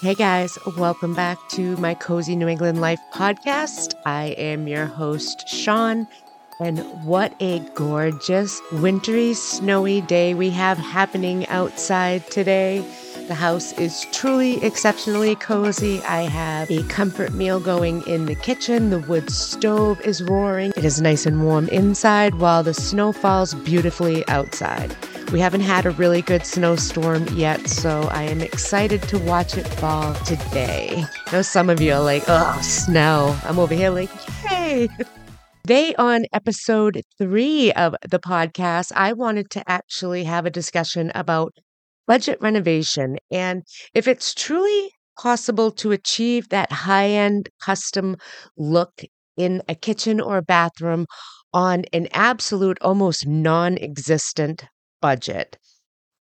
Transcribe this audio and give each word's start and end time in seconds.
Hey 0.00 0.14
guys, 0.14 0.58
welcome 0.78 1.12
back 1.12 1.36
to 1.50 1.76
my 1.76 1.92
Cozy 1.92 2.34
New 2.34 2.48
England 2.48 2.80
Life 2.80 3.00
podcast. 3.12 3.92
I 4.06 4.28
am 4.38 4.66
your 4.66 4.86
host, 4.86 5.46
Sean, 5.46 6.08
and 6.58 6.78
what 7.04 7.34
a 7.38 7.58
gorgeous, 7.74 8.62
wintry, 8.72 9.34
snowy 9.34 10.00
day 10.00 10.32
we 10.32 10.48
have 10.48 10.78
happening 10.78 11.46
outside 11.48 12.26
today. 12.30 12.82
The 13.28 13.34
house 13.34 13.74
is 13.74 14.06
truly 14.10 14.64
exceptionally 14.64 15.34
cozy. 15.34 16.00
I 16.04 16.22
have 16.22 16.70
a 16.70 16.82
comfort 16.84 17.34
meal 17.34 17.60
going 17.60 18.00
in 18.06 18.24
the 18.24 18.36
kitchen. 18.36 18.88
The 18.88 19.00
wood 19.00 19.30
stove 19.30 20.00
is 20.00 20.22
roaring. 20.22 20.72
It 20.78 20.84
is 20.86 21.02
nice 21.02 21.26
and 21.26 21.44
warm 21.44 21.68
inside 21.68 22.36
while 22.36 22.62
the 22.62 22.72
snow 22.72 23.12
falls 23.12 23.52
beautifully 23.52 24.26
outside. 24.28 24.96
We 25.32 25.38
haven't 25.38 25.60
had 25.60 25.86
a 25.86 25.90
really 25.90 26.22
good 26.22 26.44
snowstorm 26.44 27.24
yet, 27.36 27.68
so 27.68 28.08
I 28.10 28.24
am 28.24 28.40
excited 28.40 29.00
to 29.02 29.18
watch 29.20 29.56
it 29.56 29.66
fall 29.66 30.14
today. 30.24 31.04
I 31.28 31.32
know 31.32 31.42
some 31.42 31.70
of 31.70 31.80
you 31.80 31.92
are 31.92 32.02
like, 32.02 32.24
oh, 32.26 32.58
snow. 32.62 33.38
I'm 33.44 33.60
over 33.60 33.72
here 33.72 33.90
like, 33.90 34.10
yay. 34.50 34.88
Today, 35.62 35.94
on 35.94 36.24
episode 36.32 37.02
three 37.16 37.70
of 37.74 37.94
the 38.08 38.18
podcast, 38.18 38.90
I 38.96 39.12
wanted 39.12 39.50
to 39.50 39.62
actually 39.70 40.24
have 40.24 40.46
a 40.46 40.50
discussion 40.50 41.12
about 41.14 41.54
budget 42.08 42.38
renovation 42.40 43.16
and 43.30 43.62
if 43.94 44.08
it's 44.08 44.34
truly 44.34 44.90
possible 45.16 45.70
to 45.70 45.92
achieve 45.92 46.48
that 46.48 46.72
high 46.72 47.08
end 47.08 47.50
custom 47.60 48.16
look 48.56 49.02
in 49.36 49.62
a 49.68 49.76
kitchen 49.76 50.20
or 50.20 50.38
a 50.38 50.42
bathroom 50.42 51.06
on 51.52 51.84
an 51.92 52.08
absolute, 52.14 52.78
almost 52.80 53.28
non 53.28 53.78
existent 53.78 54.64
budget. 55.00 55.58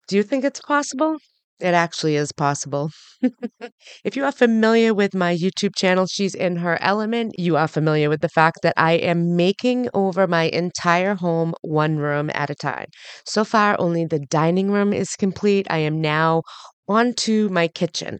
Do 0.07 0.15
you 0.17 0.23
think 0.23 0.43
it's 0.43 0.61
possible? 0.61 1.17
It 1.59 1.73
actually 1.75 2.15
is 2.15 2.31
possible. 2.31 2.89
if 4.03 4.15
you 4.15 4.25
are 4.25 4.31
familiar 4.31 4.93
with 4.93 5.13
my 5.15 5.35
YouTube 5.35 5.75
channel, 5.75 6.07
She's 6.07 6.35
in 6.35 6.57
Her 6.57 6.81
Element, 6.81 7.35
you 7.37 7.55
are 7.57 7.67
familiar 7.67 8.09
with 8.09 8.21
the 8.21 8.29
fact 8.29 8.59
that 8.63 8.73
I 8.77 8.93
am 8.93 9.35
making 9.35 9.89
over 9.93 10.27
my 10.27 10.43
entire 10.45 11.15
home 11.15 11.53
one 11.61 11.97
room 11.97 12.31
at 12.33 12.49
a 12.49 12.55
time. 12.55 12.87
So 13.25 13.43
far, 13.43 13.75
only 13.79 14.05
the 14.05 14.19
dining 14.19 14.71
room 14.71 14.91
is 14.93 15.11
complete. 15.15 15.67
I 15.69 15.79
am 15.79 16.01
now 16.01 16.43
onto 16.87 17.47
my 17.49 17.67
kitchen. 17.67 18.19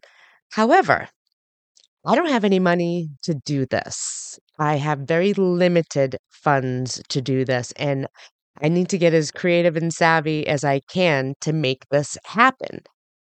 However, 0.51 1.09
I 2.05 2.15
don't 2.15 2.29
have 2.29 2.43
any 2.43 2.59
money 2.59 3.09
to 3.23 3.33
do 3.33 3.65
this. 3.65 4.39
I 4.59 4.75
have 4.77 4.99
very 4.99 5.33
limited 5.33 6.17
funds 6.29 7.01
to 7.09 7.21
do 7.21 7.43
this. 7.45 7.71
And 7.73 8.07
I 8.59 8.69
need 8.69 8.89
to 8.89 8.97
get 8.97 9.13
as 9.13 9.31
creative 9.31 9.75
and 9.77 9.93
savvy 9.93 10.47
as 10.47 10.63
I 10.63 10.79
can 10.81 11.35
to 11.41 11.53
make 11.53 11.85
this 11.89 12.17
happen. 12.25 12.81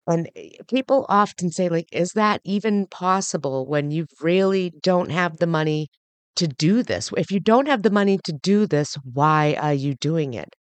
And 0.08 0.30
eh, 0.36 0.52
people 0.70 1.06
often 1.10 1.52
say, 1.52 1.70
like, 1.70 1.88
is 1.92 2.14
that 2.14 2.42
even 2.46 2.88
possible 2.88 3.68
when 3.68 3.92
you 3.92 4.08
really 4.22 4.74
don't 4.84 5.12
have 5.12 5.38
the 5.38 5.48
money 5.48 5.90
to 6.38 6.48
do 6.48 6.84
this? 6.84 7.12
If 7.18 7.32
you 7.32 7.40
don't 7.40 7.68
have 7.68 7.84
the 7.84 7.92
money 7.92 8.20
to 8.26 8.34
do 8.34 8.66
this, 8.68 8.96
why 9.04 9.56
are 9.62 9.74
you 9.74 9.96
doing 9.96 10.34
it? 10.34 10.56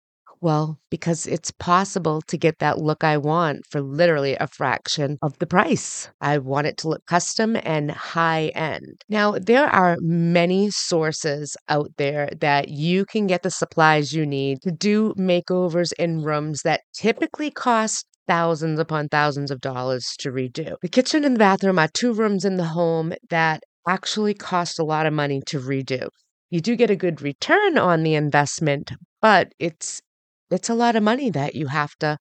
Well, 0.44 0.78
because 0.90 1.26
it's 1.26 1.50
possible 1.52 2.20
to 2.28 2.36
get 2.36 2.58
that 2.58 2.76
look 2.78 3.02
I 3.02 3.16
want 3.16 3.64
for 3.70 3.80
literally 3.80 4.34
a 4.36 4.46
fraction 4.46 5.16
of 5.22 5.38
the 5.38 5.46
price. 5.46 6.10
I 6.20 6.36
want 6.36 6.66
it 6.66 6.76
to 6.78 6.88
look 6.88 7.06
custom 7.06 7.56
and 7.62 7.90
high 7.90 8.48
end. 8.48 9.00
Now, 9.08 9.38
there 9.38 9.64
are 9.66 9.96
many 10.00 10.68
sources 10.70 11.56
out 11.70 11.92
there 11.96 12.28
that 12.42 12.68
you 12.68 13.06
can 13.06 13.26
get 13.26 13.42
the 13.42 13.50
supplies 13.50 14.12
you 14.12 14.26
need 14.26 14.60
to 14.64 14.70
do 14.70 15.14
makeovers 15.14 15.94
in 15.98 16.20
rooms 16.20 16.60
that 16.62 16.82
typically 16.92 17.50
cost 17.50 18.04
thousands 18.28 18.78
upon 18.78 19.08
thousands 19.08 19.50
of 19.50 19.62
dollars 19.62 20.14
to 20.18 20.30
redo. 20.30 20.76
The 20.82 20.88
kitchen 20.88 21.24
and 21.24 21.36
the 21.36 21.38
bathroom 21.38 21.78
are 21.78 21.88
two 21.88 22.12
rooms 22.12 22.44
in 22.44 22.58
the 22.58 22.64
home 22.66 23.14
that 23.30 23.62
actually 23.88 24.34
cost 24.34 24.78
a 24.78 24.84
lot 24.84 25.06
of 25.06 25.14
money 25.14 25.40
to 25.46 25.58
redo. 25.58 26.08
You 26.50 26.60
do 26.60 26.76
get 26.76 26.90
a 26.90 26.96
good 26.96 27.22
return 27.22 27.78
on 27.78 28.02
the 28.02 28.14
investment, 28.14 28.92
but 29.22 29.52
it's 29.58 30.02
it's 30.50 30.68
a 30.68 30.74
lot 30.74 30.96
of 30.96 31.02
money 31.02 31.30
that 31.30 31.54
you 31.54 31.66
have 31.68 31.94
to 32.00 32.18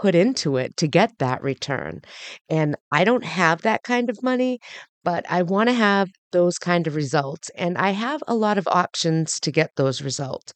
put 0.00 0.14
into 0.14 0.56
it 0.56 0.76
to 0.76 0.86
get 0.86 1.18
that 1.18 1.42
return. 1.42 2.00
And 2.48 2.76
I 2.92 3.04
don't 3.04 3.24
have 3.24 3.62
that 3.62 3.82
kind 3.82 4.10
of 4.10 4.22
money, 4.22 4.58
but 5.04 5.24
I 5.30 5.42
want 5.42 5.68
to 5.68 5.74
have 5.74 6.10
those 6.32 6.58
kind 6.58 6.86
of 6.86 6.96
results. 6.96 7.50
And 7.56 7.78
I 7.78 7.90
have 7.90 8.22
a 8.28 8.34
lot 8.34 8.58
of 8.58 8.68
options 8.68 9.40
to 9.40 9.50
get 9.50 9.70
those 9.76 10.02
results. 10.02 10.52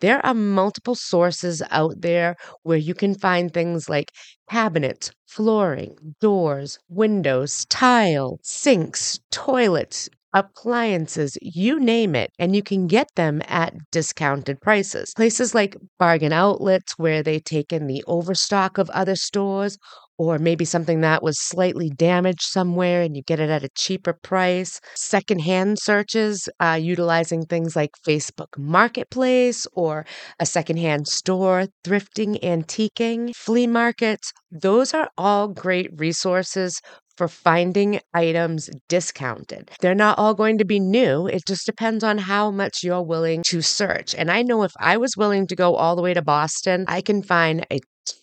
There 0.00 0.24
are 0.24 0.34
multiple 0.34 0.94
sources 0.94 1.62
out 1.70 2.00
there 2.00 2.36
where 2.62 2.78
you 2.78 2.94
can 2.94 3.14
find 3.14 3.52
things 3.52 3.88
like 3.88 4.12
cabinets, 4.50 5.10
flooring, 5.26 5.96
doors, 6.20 6.78
windows, 6.88 7.66
tile, 7.66 8.38
sinks, 8.42 9.20
toilets, 9.30 10.08
appliances, 10.34 11.36
you 11.42 11.80
name 11.80 12.14
it, 12.14 12.30
and 12.38 12.54
you 12.54 12.62
can 12.62 12.86
get 12.86 13.08
them 13.16 13.42
at 13.46 13.74
discounted 13.90 14.60
prices. 14.60 15.12
Places 15.16 15.54
like 15.54 15.76
bargain 15.98 16.32
outlets, 16.32 16.94
where 16.98 17.22
they 17.22 17.38
take 17.40 17.72
in 17.72 17.86
the 17.86 18.04
overstock 18.06 18.78
of 18.78 18.90
other 18.90 19.16
stores, 19.16 19.78
or 20.18 20.38
maybe 20.38 20.64
something 20.64 21.00
that 21.00 21.22
was 21.22 21.38
slightly 21.40 21.90
damaged 21.90 22.42
somewhere 22.42 23.02
and 23.02 23.16
you 23.16 23.22
get 23.22 23.38
it 23.38 23.50
at 23.50 23.62
a 23.62 23.68
cheaper 23.76 24.12
price. 24.12 24.80
Secondhand 24.96 25.78
searches, 25.78 26.48
uh, 26.60 26.78
utilizing 26.80 27.44
things 27.46 27.76
like 27.76 27.90
Facebook 28.06 28.48
Marketplace 28.58 29.64
or 29.74 30.04
a 30.40 30.46
secondhand 30.46 31.06
store, 31.06 31.66
thrifting, 31.84 32.40
antiquing, 32.42 33.32
flea 33.36 33.66
markets. 33.68 34.32
Those 34.50 34.92
are 34.92 35.08
all 35.16 35.48
great 35.48 35.90
resources 35.96 36.80
for 37.18 37.28
finding 37.28 38.00
items 38.14 38.70
discounted. 38.88 39.70
They're 39.80 39.94
not 39.94 40.18
all 40.18 40.34
going 40.34 40.56
to 40.58 40.64
be 40.64 40.80
new. 40.80 41.26
It 41.26 41.42
just 41.46 41.66
depends 41.66 42.04
on 42.04 42.16
how 42.18 42.50
much 42.50 42.84
you're 42.84 43.02
willing 43.02 43.42
to 43.48 43.60
search. 43.60 44.14
And 44.14 44.30
I 44.30 44.42
know 44.42 44.62
if 44.62 44.72
I 44.80 44.96
was 44.96 45.16
willing 45.16 45.46
to 45.48 45.56
go 45.56 45.74
all 45.74 45.96
the 45.96 46.02
way 46.02 46.14
to 46.14 46.22
Boston, 46.22 46.84
I 46.88 47.00
can 47.00 47.22
find 47.22 47.66
a 47.70 47.80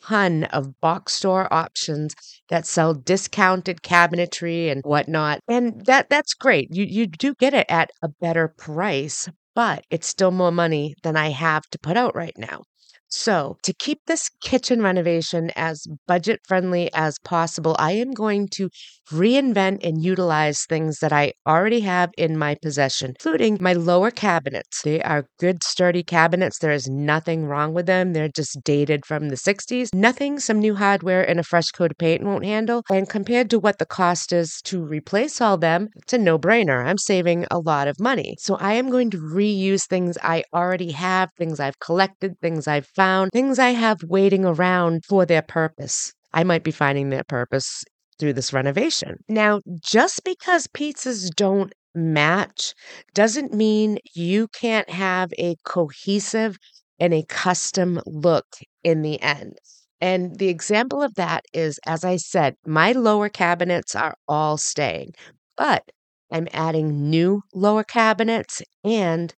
ton 0.07 0.45
of 0.45 0.79
box 0.79 1.13
store 1.13 1.51
options 1.53 2.15
that 2.49 2.65
sell 2.65 2.93
discounted 2.93 3.81
cabinetry 3.81 4.71
and 4.71 4.81
whatnot. 4.83 5.39
And 5.47 5.85
that 5.85 6.09
that's 6.09 6.33
great. 6.33 6.69
You 6.71 6.85
you 6.85 7.07
do 7.07 7.35
get 7.35 7.53
it 7.53 7.65
at 7.69 7.91
a 8.01 8.07
better 8.07 8.47
price, 8.47 9.27
but 9.53 9.85
it's 9.89 10.07
still 10.07 10.31
more 10.31 10.51
money 10.51 10.95
than 11.03 11.17
I 11.17 11.29
have 11.29 11.63
to 11.71 11.79
put 11.79 11.97
out 11.97 12.15
right 12.15 12.37
now. 12.37 12.63
So, 13.07 13.57
to 13.63 13.73
keep 13.73 13.99
this 14.07 14.29
kitchen 14.41 14.81
renovation 14.81 15.51
as 15.55 15.87
budget 16.07 16.41
friendly 16.47 16.91
as 16.93 17.17
possible, 17.19 17.75
I 17.79 17.91
am 17.91 18.11
going 18.11 18.47
to 18.53 18.69
reinvent 19.11 19.85
and 19.85 20.03
utilize 20.03 20.65
things 20.67 20.99
that 20.99 21.13
I 21.13 21.33
already 21.47 21.81
have 21.81 22.09
in 22.17 22.37
my 22.37 22.55
possession, 22.61 23.11
including 23.11 23.59
my 23.61 23.73
lower 23.73 24.09
cabinets. 24.09 24.81
They 24.81 25.01
are 25.03 25.27
good, 25.39 25.63
sturdy 25.63 26.03
cabinets. 26.03 26.57
There 26.59 26.71
is 26.71 26.87
nothing 26.89 27.45
wrong 27.45 27.73
with 27.73 27.85
them. 27.85 28.13
They're 28.13 28.29
just 28.29 28.63
dated 28.63 29.05
from 29.05 29.29
the 29.29 29.37
60s. 29.37 29.93
Nothing 29.93 30.39
some 30.39 30.59
new 30.59 30.75
hardware 30.75 31.27
and 31.27 31.39
a 31.39 31.43
fresh 31.43 31.67
coat 31.73 31.91
of 31.91 31.97
paint 31.97 32.23
won't 32.23 32.45
handle. 32.45 32.83
And 32.89 33.07
compared 33.07 33.49
to 33.51 33.59
what 33.59 33.77
the 33.77 33.85
cost 33.85 34.33
is 34.33 34.59
to 34.65 34.83
replace 34.83 35.39
all 35.39 35.57
them, 35.57 35.89
it's 35.97 36.13
a 36.13 36.17
no 36.17 36.39
brainer. 36.39 36.83
I'm 36.83 36.97
saving 36.97 37.45
a 37.51 37.59
lot 37.59 37.87
of 37.87 37.99
money. 37.99 38.35
So, 38.39 38.55
I 38.55 38.73
am 38.73 38.89
going 38.89 39.11
to 39.11 39.17
reuse 39.17 39.87
things 39.87 40.17
I 40.23 40.43
already 40.53 40.91
have, 40.91 41.29
things 41.37 41.59
I've 41.59 41.79
collected, 41.79 42.39
things 42.41 42.67
I've 42.67 42.87
found 42.95 43.31
things 43.31 43.59
I 43.59 43.71
have 43.71 44.03
waiting 44.03 44.45
around 44.45 45.05
for 45.05 45.25
their 45.25 45.41
purpose. 45.41 46.13
I 46.33 46.43
might 46.43 46.63
be 46.63 46.71
finding 46.71 47.09
their 47.09 47.23
purpose 47.23 47.83
through 48.19 48.33
this 48.33 48.53
renovation. 48.53 49.17
Now, 49.27 49.61
just 49.81 50.23
because 50.23 50.67
pizzas 50.67 51.29
don't 51.35 51.73
match 51.93 52.73
doesn't 53.13 53.53
mean 53.53 53.99
you 54.13 54.47
can't 54.49 54.89
have 54.89 55.31
a 55.37 55.55
cohesive 55.65 56.57
and 56.99 57.13
a 57.13 57.23
custom 57.23 58.01
look 58.05 58.45
in 58.83 59.01
the 59.01 59.21
end. 59.21 59.57
And 60.01 60.37
the 60.37 60.49
example 60.49 61.01
of 61.01 61.15
that 61.15 61.45
is, 61.53 61.79
as 61.85 62.03
I 62.03 62.17
said, 62.17 62.55
my 62.65 62.91
lower 62.91 63.29
cabinets 63.29 63.95
are 63.95 64.15
all 64.27 64.57
staying, 64.57 65.13
but 65.57 65.83
I'm 66.31 66.47
adding 66.53 67.09
new 67.09 67.41
lower 67.53 67.83
cabinets 67.83 68.61
and 68.83 69.33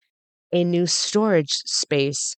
a 0.52 0.64
new 0.64 0.86
storage 0.86 1.52
space 1.66 2.36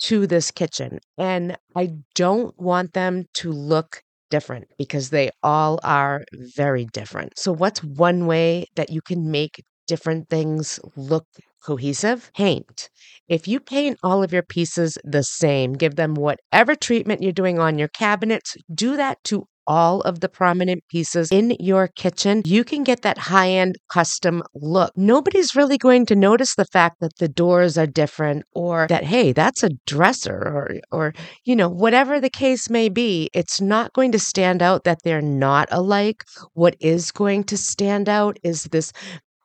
to 0.00 0.26
this 0.26 0.50
kitchen. 0.50 0.98
And 1.18 1.56
I 1.76 1.94
don't 2.14 2.58
want 2.58 2.92
them 2.92 3.26
to 3.34 3.52
look 3.52 4.02
different 4.30 4.68
because 4.78 5.10
they 5.10 5.30
all 5.42 5.80
are 5.82 6.24
very 6.32 6.86
different. 6.86 7.38
So, 7.38 7.52
what's 7.52 7.82
one 7.82 8.26
way 8.26 8.66
that 8.76 8.90
you 8.90 9.00
can 9.02 9.30
make 9.30 9.62
different 9.86 10.28
things 10.28 10.80
look 10.96 11.26
cohesive? 11.62 12.30
Paint. 12.34 12.88
If 13.28 13.46
you 13.46 13.60
paint 13.60 13.98
all 14.02 14.22
of 14.22 14.32
your 14.32 14.42
pieces 14.42 14.96
the 15.04 15.22
same, 15.22 15.74
give 15.74 15.96
them 15.96 16.14
whatever 16.14 16.74
treatment 16.74 17.22
you're 17.22 17.32
doing 17.32 17.58
on 17.58 17.78
your 17.78 17.88
cabinets, 17.88 18.56
do 18.72 18.96
that 18.96 19.22
to 19.24 19.46
all 19.66 20.00
of 20.02 20.20
the 20.20 20.28
prominent 20.28 20.82
pieces 20.88 21.30
in 21.30 21.56
your 21.60 21.88
kitchen, 21.88 22.42
you 22.44 22.64
can 22.64 22.84
get 22.84 23.02
that 23.02 23.18
high 23.18 23.50
end 23.50 23.76
custom 23.92 24.42
look. 24.54 24.92
Nobody's 24.96 25.54
really 25.54 25.78
going 25.78 26.06
to 26.06 26.16
notice 26.16 26.54
the 26.54 26.64
fact 26.64 26.96
that 27.00 27.16
the 27.18 27.28
doors 27.28 27.78
are 27.78 27.86
different 27.86 28.44
or 28.52 28.86
that, 28.88 29.04
hey, 29.04 29.32
that's 29.32 29.62
a 29.62 29.70
dresser 29.86 30.36
or, 30.36 30.80
or, 30.90 31.14
you 31.44 31.54
know, 31.54 31.68
whatever 31.68 32.20
the 32.20 32.30
case 32.30 32.68
may 32.70 32.88
be. 32.88 33.28
It's 33.32 33.60
not 33.60 33.92
going 33.92 34.12
to 34.12 34.18
stand 34.18 34.62
out 34.62 34.84
that 34.84 34.98
they're 35.04 35.22
not 35.22 35.68
alike. 35.70 36.24
What 36.54 36.76
is 36.80 37.10
going 37.12 37.44
to 37.44 37.56
stand 37.56 38.08
out 38.08 38.38
is 38.42 38.64
this 38.64 38.92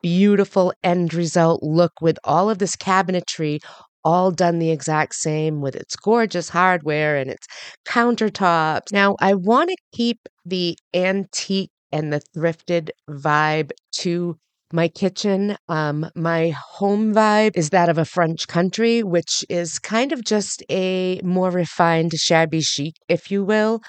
beautiful 0.01 0.71
end 0.83 1.13
result 1.13 1.63
look 1.63 1.93
with 1.99 2.19
all 2.23 2.49
of 2.49 2.59
this 2.59 2.75
cabinetry 2.75 3.59
all 4.05 4.31
done 4.31 4.59
the 4.59 4.71
exact 4.71 5.15
same 5.15 5.61
with 5.61 5.75
its 5.75 5.95
gorgeous 5.97 6.49
hardware 6.49 7.17
and 7.17 7.29
its 7.29 7.47
countertops. 7.85 8.91
Now, 8.93 9.15
I 9.19 9.33
want 9.33 9.69
to 9.71 9.77
keep 9.93 10.19
the 10.45 10.77
antique 10.93 11.71
and 11.91 12.13
the 12.13 12.21
thrifted 12.35 12.89
vibe 13.09 13.71
to 13.93 14.37
my 14.73 14.87
kitchen. 14.87 15.57
Um, 15.69 16.09
my 16.15 16.49
home 16.49 17.13
vibe 17.13 17.51
is 17.55 17.69
that 17.71 17.89
of 17.89 17.97
a 17.97 18.05
French 18.05 18.47
country, 18.47 19.03
which 19.03 19.45
is 19.49 19.79
kind 19.79 20.11
of 20.11 20.23
just 20.23 20.63
a 20.69 21.19
more 21.23 21.49
refined 21.51 22.13
shabby 22.13 22.61
chic, 22.61 22.95
if 23.09 23.31
you 23.31 23.43
will. 23.43 23.81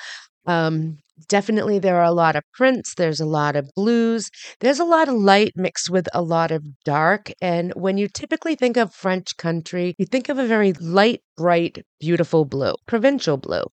Um, 0.47 0.99
definitely 1.29 1.79
there 1.79 1.97
are 1.97 2.05
a 2.05 2.13
lot 2.13 2.37
of 2.37 2.45
prints, 2.55 2.95
there's 2.95 3.21
a 3.21 3.27
lot 3.27 3.57
of 3.57 3.71
blues, 3.75 4.31
there's 4.61 4.79
a 4.79 4.85
lot 4.85 5.09
of 5.09 5.15
light 5.15 5.53
mixed 5.57 5.91
with 5.91 6.09
a 6.15 6.23
lot 6.23 6.51
of 6.51 6.65
dark. 6.85 7.31
And 7.41 7.73
when 7.75 7.99
you 7.99 8.09
typically 8.09 8.55
think 8.55 8.77
of 8.77 8.95
French 8.95 9.37
country, 9.37 9.95
you 9.99 10.07
think 10.07 10.29
of 10.29 10.39
a 10.39 10.47
very 10.47 10.73
light, 10.75 11.23
bright, 11.37 11.85
beautiful 12.01 12.45
blue, 12.45 12.75
provincial 12.87 13.37
blue. 13.37 13.65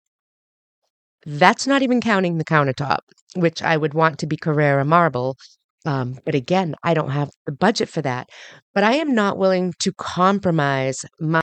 That's 1.25 1.67
not 1.67 1.81
even 1.81 2.01
counting 2.01 2.37
the 2.37 2.45
countertop, 2.45 2.99
which 3.35 3.61
I 3.61 3.77
would 3.77 3.93
want 3.93 4.19
to 4.19 4.27
be 4.27 4.37
Carrara 4.37 4.85
marble. 4.85 5.37
Um, 5.85 6.19
but 6.25 6.35
again, 6.35 6.75
I 6.83 6.93
don't 6.93 7.11
have 7.11 7.29
the 7.45 7.51
budget 7.51 7.89
for 7.89 8.01
that. 8.01 8.29
But 8.73 8.83
I 8.83 8.93
am 8.93 9.13
not 9.13 9.37
willing 9.37 9.73
to 9.81 9.93
compromise 9.93 11.05
my 11.19 11.41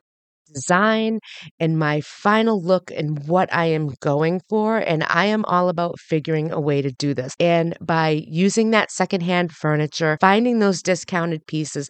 design 0.56 1.20
and 1.60 1.78
my 1.78 2.00
final 2.00 2.60
look 2.62 2.90
and 2.90 3.26
what 3.28 3.52
I 3.52 3.66
am 3.66 3.90
going 4.00 4.40
for. 4.48 4.78
And 4.78 5.04
I 5.08 5.26
am 5.26 5.44
all 5.44 5.68
about 5.68 6.00
figuring 6.00 6.50
a 6.50 6.60
way 6.60 6.82
to 6.82 6.90
do 6.90 7.14
this. 7.14 7.34
And 7.38 7.76
by 7.80 8.24
using 8.26 8.70
that 8.70 8.90
secondhand 8.90 9.52
furniture, 9.52 10.18
finding 10.20 10.58
those 10.58 10.82
discounted 10.82 11.46
pieces, 11.46 11.88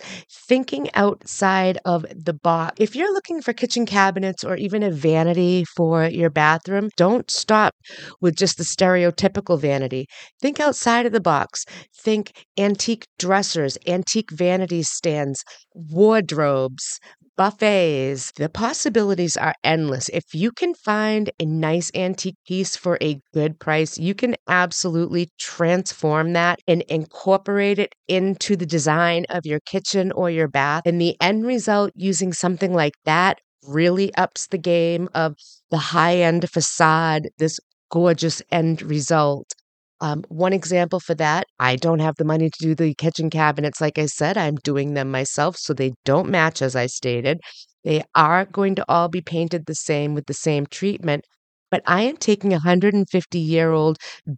thinking 0.48 0.88
outside 0.94 1.78
of 1.84 2.04
the 2.14 2.34
box. 2.34 2.74
If 2.78 2.96
you're 2.96 3.12
looking 3.12 3.40
for 3.40 3.52
kitchen 3.52 3.86
cabinets 3.86 4.44
or 4.44 4.56
even 4.56 4.82
a 4.82 4.90
vanity 4.90 5.64
for 5.76 6.04
your 6.04 6.30
bathroom, 6.30 6.90
don't 6.96 7.30
stop 7.30 7.74
with 8.20 8.36
just 8.36 8.58
the 8.58 8.64
stereotypical 8.64 9.60
vanity. 9.60 10.06
Think 10.40 10.60
outside 10.60 11.06
of 11.06 11.12
the 11.12 11.20
box. 11.20 11.64
Think 12.02 12.32
antique 12.58 13.06
dressers, 13.18 13.78
antique 13.86 14.30
vanity 14.32 14.82
stands, 14.82 15.44
wardrobes, 15.74 16.98
buffets. 17.36 18.32
The 18.36 18.48
possibilities 18.48 19.36
are 19.36 19.54
endless. 19.64 20.08
If 20.10 20.34
you 20.34 20.50
can 20.52 20.74
find 20.74 21.30
a 21.40 21.44
nice 21.46 21.90
antique 21.94 22.36
piece 22.46 22.76
for 22.76 22.98
a 23.00 23.20
good 23.34 23.58
price, 23.60 23.98
you 23.98 24.14
can 24.14 24.36
absolutely 24.48 25.28
transform 25.38 26.32
that 26.34 26.60
and 26.66 26.82
incorporate 26.88 27.78
it 27.78 27.94
into 28.08 28.56
the 28.56 28.66
design 28.66 29.26
of 29.30 29.46
your 29.46 29.60
kitchen 29.60 30.12
or 30.12 30.30
your 30.30 30.48
bath. 30.48 30.82
And 30.86 31.00
the 31.00 31.16
end 31.20 31.46
result 31.46 31.92
using 31.94 32.32
something 32.32 32.72
like 32.72 32.94
that 33.04 33.38
really 33.66 34.14
ups 34.14 34.46
the 34.48 34.58
game 34.58 35.08
of 35.14 35.34
the 35.70 35.78
high 35.78 36.16
end 36.18 36.48
facade, 36.50 37.28
this 37.38 37.58
gorgeous 37.90 38.42
end 38.50 38.82
result. 38.82 39.52
Um, 40.00 40.24
one 40.28 40.52
example 40.52 41.00
for 41.00 41.14
that, 41.14 41.46
I 41.58 41.76
don't 41.76 42.00
have 42.00 42.16
the 42.16 42.24
money 42.24 42.50
to 42.50 42.58
do 42.60 42.74
the 42.74 42.94
kitchen 42.94 43.30
cabinets. 43.30 43.80
Like 43.80 43.98
I 43.98 44.06
said, 44.06 44.36
I'm 44.36 44.56
doing 44.56 44.94
them 44.94 45.10
myself, 45.10 45.56
so 45.56 45.72
they 45.72 45.92
don't 46.04 46.28
match 46.28 46.60
as 46.60 46.76
I 46.76 46.86
stated. 46.86 47.40
They 47.84 48.02
are 48.14 48.44
going 48.44 48.74
to 48.76 48.84
all 48.88 49.08
be 49.08 49.22
painted 49.22 49.64
the 49.66 49.74
same 49.74 50.14
with 50.14 50.26
the 50.26 50.34
same 50.34 50.66
treatment. 50.66 51.24
But 51.70 51.82
I 51.86 52.02
am 52.02 52.16
taking 52.16 52.52
a 52.52 52.56
150 52.56 53.38
year 53.38 53.72
old 53.72 53.96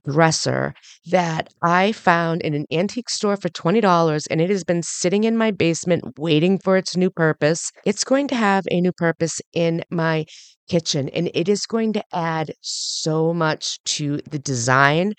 dresser 0.09 0.75
that 1.11 1.49
I 1.62 1.93
found 1.93 2.41
in 2.43 2.55
an 2.55 2.65
antique 2.71 3.11
store 3.11 3.37
for 3.37 3.49
$20 3.49 4.27
and 4.31 4.41
it 4.41 4.50
has 4.50 4.65
been 4.65 4.83
sitting 4.83 5.25
in 5.25 5.37
my 5.37 5.50
basement 5.50 6.05
waiting 6.19 6.59
for 6.59 6.77
its 6.77 6.97
new 6.97 7.11
purpose. 7.11 7.71
It's 7.85 8.05
going 8.05 8.29
to 8.29 8.35
have 8.35 8.65
a 8.71 8.81
new 8.81 8.93
purpose 8.93 9.41
in 9.53 9.83
my 9.91 10.25
kitchen 10.69 11.09
and 11.11 11.31
it 11.35 11.49
is 11.49 11.67
going 11.67 11.93
to 11.95 12.05
add 12.12 12.53
so 12.62 13.35
much 13.35 13.79
to 13.85 14.19
the 14.31 14.38
design 14.38 15.15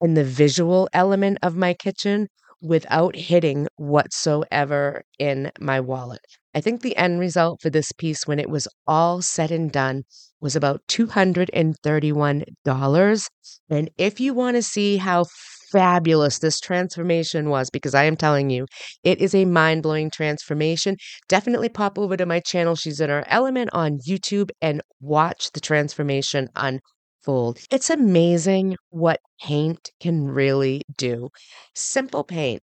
and 0.00 0.16
the 0.16 0.24
visual 0.24 0.88
element 0.92 1.38
of 1.42 1.56
my 1.56 1.74
kitchen 1.74 2.26
without 2.60 3.14
hitting 3.14 3.68
whatsoever 3.76 5.04
in 5.18 5.52
my 5.60 5.80
wallet. 5.80 6.20
I 6.54 6.60
think 6.60 6.80
the 6.80 6.96
end 6.96 7.20
result 7.20 7.60
for 7.60 7.68
this 7.68 7.92
piece, 7.92 8.26
when 8.26 8.38
it 8.38 8.48
was 8.48 8.66
all 8.86 9.20
said 9.22 9.50
and 9.50 9.72
done, 9.72 10.04
was 10.40 10.56
about 10.56 10.80
$231. 10.88 13.28
And 13.70 13.90
if 13.98 14.20
you 14.20 14.34
want 14.34 14.56
to 14.56 14.62
see 14.62 14.98
how 14.98 15.26
fabulous 15.72 16.38
this 16.38 16.60
transformation 16.60 17.50
was, 17.50 17.70
because 17.70 17.94
I 17.94 18.04
am 18.04 18.16
telling 18.16 18.50
you, 18.50 18.66
it 19.02 19.20
is 19.20 19.34
a 19.34 19.44
mind 19.44 19.82
blowing 19.82 20.10
transformation, 20.10 20.96
definitely 21.28 21.68
pop 21.68 21.98
over 21.98 22.16
to 22.16 22.24
my 22.24 22.38
channel. 22.38 22.76
She's 22.76 23.00
in 23.00 23.10
her 23.10 23.24
element 23.26 23.70
on 23.72 23.98
YouTube 24.08 24.52
and 24.62 24.80
watch 25.00 25.50
the 25.52 25.60
transformation 25.60 26.48
on 26.54 26.78
fold. 27.24 27.58
It's 27.70 27.90
amazing 27.90 28.76
what 28.90 29.20
paint 29.40 29.90
can 30.00 30.26
really 30.26 30.82
do. 30.96 31.30
Simple 31.74 32.24
paint 32.24 32.62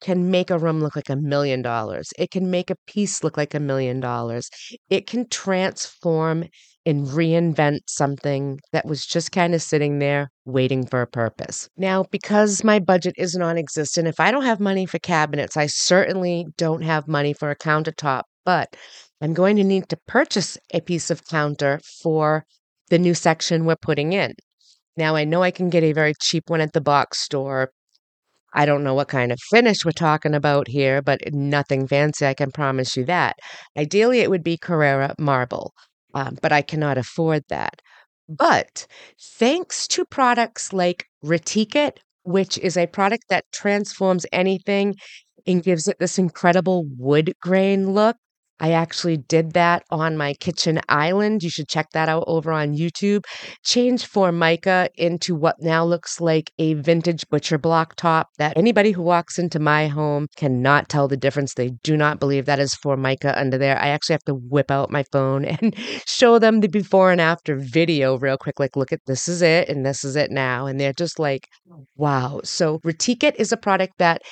can 0.00 0.30
make 0.30 0.50
a 0.50 0.58
room 0.58 0.80
look 0.80 0.96
like 0.96 1.08
a 1.10 1.16
million 1.16 1.62
dollars. 1.62 2.12
It 2.18 2.30
can 2.30 2.50
make 2.50 2.70
a 2.70 2.76
piece 2.86 3.24
look 3.24 3.36
like 3.36 3.54
a 3.54 3.60
million 3.60 4.00
dollars. 4.00 4.50
It 4.90 5.06
can 5.06 5.28
transform 5.28 6.44
and 6.84 7.06
reinvent 7.08 7.80
something 7.88 8.60
that 8.72 8.86
was 8.86 9.04
just 9.04 9.32
kind 9.32 9.54
of 9.54 9.62
sitting 9.62 9.98
there 9.98 10.30
waiting 10.44 10.86
for 10.86 11.02
a 11.02 11.06
purpose. 11.06 11.68
Now, 11.76 12.04
because 12.12 12.62
my 12.62 12.78
budget 12.78 13.14
is 13.18 13.34
non 13.34 13.58
existent, 13.58 14.06
if 14.06 14.20
I 14.20 14.30
don't 14.30 14.44
have 14.44 14.60
money 14.60 14.86
for 14.86 15.00
cabinets, 15.00 15.56
I 15.56 15.66
certainly 15.66 16.46
don't 16.56 16.82
have 16.82 17.08
money 17.08 17.32
for 17.32 17.50
a 17.50 17.56
countertop, 17.56 18.22
but 18.44 18.76
I'm 19.20 19.34
going 19.34 19.56
to 19.56 19.64
need 19.64 19.88
to 19.88 19.98
purchase 20.06 20.56
a 20.72 20.80
piece 20.80 21.10
of 21.10 21.26
counter 21.26 21.80
for 22.02 22.44
the 22.88 22.98
new 22.98 23.14
section 23.14 23.64
we're 23.64 23.76
putting 23.76 24.12
in. 24.12 24.34
Now, 24.96 25.16
I 25.16 25.24
know 25.24 25.42
I 25.42 25.50
can 25.50 25.70
get 25.70 25.82
a 25.82 25.92
very 25.92 26.14
cheap 26.20 26.48
one 26.48 26.60
at 26.60 26.72
the 26.72 26.80
box 26.80 27.20
store. 27.20 27.70
I 28.54 28.64
don't 28.64 28.84
know 28.84 28.94
what 28.94 29.08
kind 29.08 29.32
of 29.32 29.38
finish 29.50 29.84
we're 29.84 29.92
talking 29.92 30.34
about 30.34 30.68
here, 30.68 31.02
but 31.02 31.20
nothing 31.32 31.86
fancy, 31.86 32.26
I 32.26 32.34
can 32.34 32.50
promise 32.50 32.96
you 32.96 33.04
that. 33.04 33.36
Ideally, 33.76 34.20
it 34.20 34.30
would 34.30 34.42
be 34.42 34.56
Carrara 34.56 35.14
marble 35.18 35.72
um, 36.16 36.38
but 36.40 36.50
I 36.50 36.62
cannot 36.62 36.96
afford 36.98 37.44
that. 37.48 37.82
But 38.28 38.86
thanks 39.20 39.86
to 39.88 40.04
products 40.04 40.72
like 40.72 41.06
Retique 41.22 41.92
which 42.22 42.58
is 42.58 42.76
a 42.76 42.88
product 42.88 43.24
that 43.28 43.44
transforms 43.52 44.26
anything 44.32 44.96
and 45.46 45.62
gives 45.62 45.86
it 45.86 45.98
this 46.00 46.18
incredible 46.18 46.84
wood 46.98 47.32
grain 47.40 47.92
look, 47.92 48.16
I 48.58 48.72
actually 48.72 49.18
did 49.18 49.52
that 49.52 49.84
on 49.90 50.16
my 50.16 50.34
kitchen 50.34 50.80
island. 50.88 51.42
You 51.42 51.50
should 51.50 51.68
check 51.68 51.90
that 51.92 52.08
out 52.08 52.24
over 52.26 52.52
on 52.52 52.74
YouTube. 52.74 53.24
Change 53.64 54.06
Formica 54.06 54.88
into 54.94 55.34
what 55.34 55.56
now 55.60 55.84
looks 55.84 56.20
like 56.20 56.50
a 56.58 56.74
vintage 56.74 57.28
butcher 57.28 57.58
block 57.58 57.96
top 57.96 58.28
that 58.38 58.56
anybody 58.56 58.92
who 58.92 59.02
walks 59.02 59.38
into 59.38 59.58
my 59.58 59.88
home 59.88 60.28
cannot 60.36 60.88
tell 60.88 61.06
the 61.06 61.16
difference. 61.16 61.54
They 61.54 61.70
do 61.82 61.96
not 61.96 62.18
believe 62.18 62.46
that 62.46 62.58
is 62.58 62.74
Formica 62.74 63.38
under 63.38 63.58
there. 63.58 63.78
I 63.78 63.88
actually 63.88 64.14
have 64.14 64.24
to 64.24 64.34
whip 64.34 64.70
out 64.70 64.90
my 64.90 65.04
phone 65.12 65.44
and 65.44 65.74
show 66.06 66.38
them 66.38 66.60
the 66.60 66.68
before 66.68 67.12
and 67.12 67.20
after 67.20 67.56
video 67.56 68.16
real 68.16 68.38
quick. 68.38 68.58
Like, 68.58 68.76
look 68.76 68.92
at 68.92 69.00
this 69.06 69.28
is 69.28 69.42
it 69.42 69.68
and 69.68 69.84
this 69.84 70.02
is 70.02 70.16
it 70.16 70.30
now. 70.30 70.66
And 70.66 70.80
they're 70.80 70.92
just 70.94 71.18
like, 71.18 71.48
wow. 71.96 72.40
So 72.42 72.80
Retique 72.84 73.34
is 73.36 73.52
a 73.52 73.56
product 73.56 73.94
that 73.98 74.22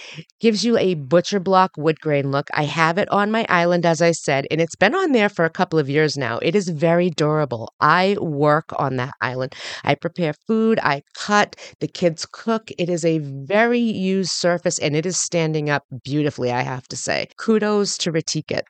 gives 0.40 0.64
you 0.64 0.78
a 0.78 0.94
butcher 0.94 1.40
block 1.40 1.72
wood 1.76 2.00
grain 2.00 2.30
look. 2.30 2.48
I 2.54 2.64
have 2.64 2.96
it 2.96 3.10
on 3.10 3.30
my 3.30 3.44
island 3.48 3.84
as 3.84 4.00
I 4.00 4.13
said, 4.14 4.46
and 4.50 4.60
it's 4.60 4.76
been 4.76 4.94
on 4.94 5.12
there 5.12 5.28
for 5.28 5.44
a 5.44 5.50
couple 5.50 5.78
of 5.78 5.90
years 5.90 6.16
now. 6.16 6.38
It 6.38 6.54
is 6.54 6.68
very 6.68 7.10
durable. 7.10 7.72
I 7.80 8.16
work 8.20 8.70
on 8.78 8.96
that 8.96 9.14
island. 9.20 9.54
I 9.84 9.94
prepare 9.94 10.34
food, 10.46 10.78
I 10.82 11.02
cut, 11.14 11.56
the 11.80 11.88
kids 11.88 12.26
cook. 12.30 12.70
It 12.78 12.88
is 12.88 13.04
a 13.04 13.18
very 13.18 13.80
used 13.80 14.30
surface 14.30 14.78
and 14.78 14.96
it 14.96 15.06
is 15.06 15.18
standing 15.18 15.70
up 15.70 15.84
beautifully, 16.04 16.50
I 16.52 16.62
have 16.62 16.88
to 16.88 16.96
say. 16.96 17.28
Kudos 17.38 17.98
to 17.98 18.12
Retique. 18.12 18.62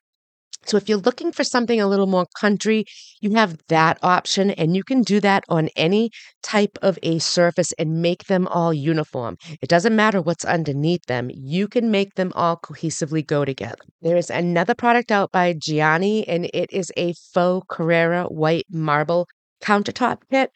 So 0.66 0.76
if 0.76 0.88
you're 0.88 0.98
looking 0.98 1.32
for 1.32 1.44
something 1.44 1.80
a 1.80 1.86
little 1.86 2.06
more 2.06 2.26
country, 2.40 2.84
you 3.20 3.34
have 3.34 3.58
that 3.68 3.98
option 4.02 4.50
and 4.50 4.74
you 4.76 4.82
can 4.82 5.02
do 5.02 5.20
that 5.20 5.44
on 5.48 5.68
any 5.76 6.10
type 6.42 6.78
of 6.82 6.98
a 7.02 7.18
surface 7.18 7.72
and 7.78 8.02
make 8.02 8.24
them 8.24 8.46
all 8.48 8.72
uniform. 8.72 9.36
It 9.60 9.68
doesn't 9.68 9.96
matter 9.96 10.20
what's 10.20 10.44
underneath 10.44 11.04
them. 11.06 11.30
You 11.32 11.68
can 11.68 11.90
make 11.90 12.14
them 12.14 12.32
all 12.34 12.56
cohesively 12.56 13.26
go 13.26 13.44
together. 13.44 13.76
There 14.02 14.16
is 14.16 14.30
another 14.30 14.74
product 14.74 15.10
out 15.10 15.32
by 15.32 15.54
Giani 15.54 16.24
and 16.26 16.50
it 16.52 16.72
is 16.72 16.92
a 16.96 17.14
faux 17.32 17.66
Carrara 17.68 18.24
white 18.24 18.66
marble 18.70 19.26
countertop 19.62 20.18
kit. 20.30 20.50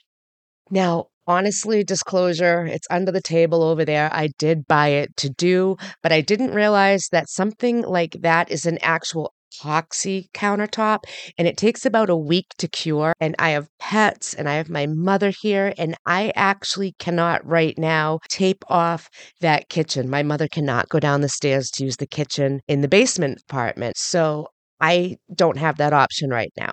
Now, 0.70 1.06
honestly, 1.26 1.84
disclosure, 1.84 2.66
it's 2.66 2.86
under 2.90 3.12
the 3.12 3.20
table 3.20 3.62
over 3.62 3.84
there. 3.84 4.10
I 4.12 4.28
did 4.38 4.66
buy 4.66 4.88
it 4.88 5.16
to 5.18 5.30
do, 5.30 5.76
but 6.02 6.12
I 6.12 6.20
didn't 6.20 6.54
realize 6.54 7.08
that 7.12 7.28
something 7.28 7.82
like 7.82 8.16
that 8.20 8.50
is 8.50 8.66
an 8.66 8.78
actual 8.82 9.32
epoxy 9.52 10.30
countertop 10.32 11.00
and 11.36 11.48
it 11.48 11.56
takes 11.56 11.84
about 11.86 12.10
a 12.10 12.16
week 12.16 12.46
to 12.58 12.68
cure. 12.68 13.14
And 13.20 13.34
I 13.38 13.50
have 13.50 13.68
pets 13.78 14.34
and 14.34 14.48
I 14.48 14.54
have 14.54 14.68
my 14.68 14.86
mother 14.86 15.30
here, 15.30 15.72
and 15.78 15.96
I 16.06 16.32
actually 16.34 16.94
cannot 16.98 17.44
right 17.46 17.76
now 17.78 18.20
tape 18.28 18.64
off 18.68 19.08
that 19.40 19.68
kitchen. 19.68 20.08
My 20.08 20.22
mother 20.22 20.48
cannot 20.48 20.88
go 20.88 21.00
down 21.00 21.20
the 21.20 21.28
stairs 21.28 21.70
to 21.72 21.84
use 21.84 21.96
the 21.96 22.06
kitchen 22.06 22.60
in 22.68 22.80
the 22.80 22.88
basement 22.88 23.40
apartment. 23.48 23.96
So 23.96 24.48
I 24.80 25.16
don't 25.34 25.58
have 25.58 25.78
that 25.78 25.92
option 25.92 26.30
right 26.30 26.52
now. 26.58 26.72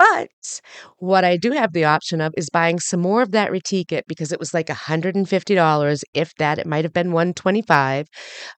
But 0.00 0.62
what 0.96 1.26
I 1.26 1.36
do 1.36 1.52
have 1.52 1.74
the 1.74 1.84
option 1.84 2.22
of 2.22 2.32
is 2.34 2.48
buying 2.48 2.80
some 2.80 3.00
more 3.00 3.20
of 3.20 3.32
that 3.32 3.50
Retique 3.50 4.00
because 4.08 4.32
it 4.32 4.40
was 4.40 4.54
like 4.54 4.68
$150, 4.68 6.02
if 6.14 6.34
that. 6.38 6.58
It 6.58 6.66
might 6.66 6.86
have 6.86 6.94
been 6.94 7.12
125 7.12 8.06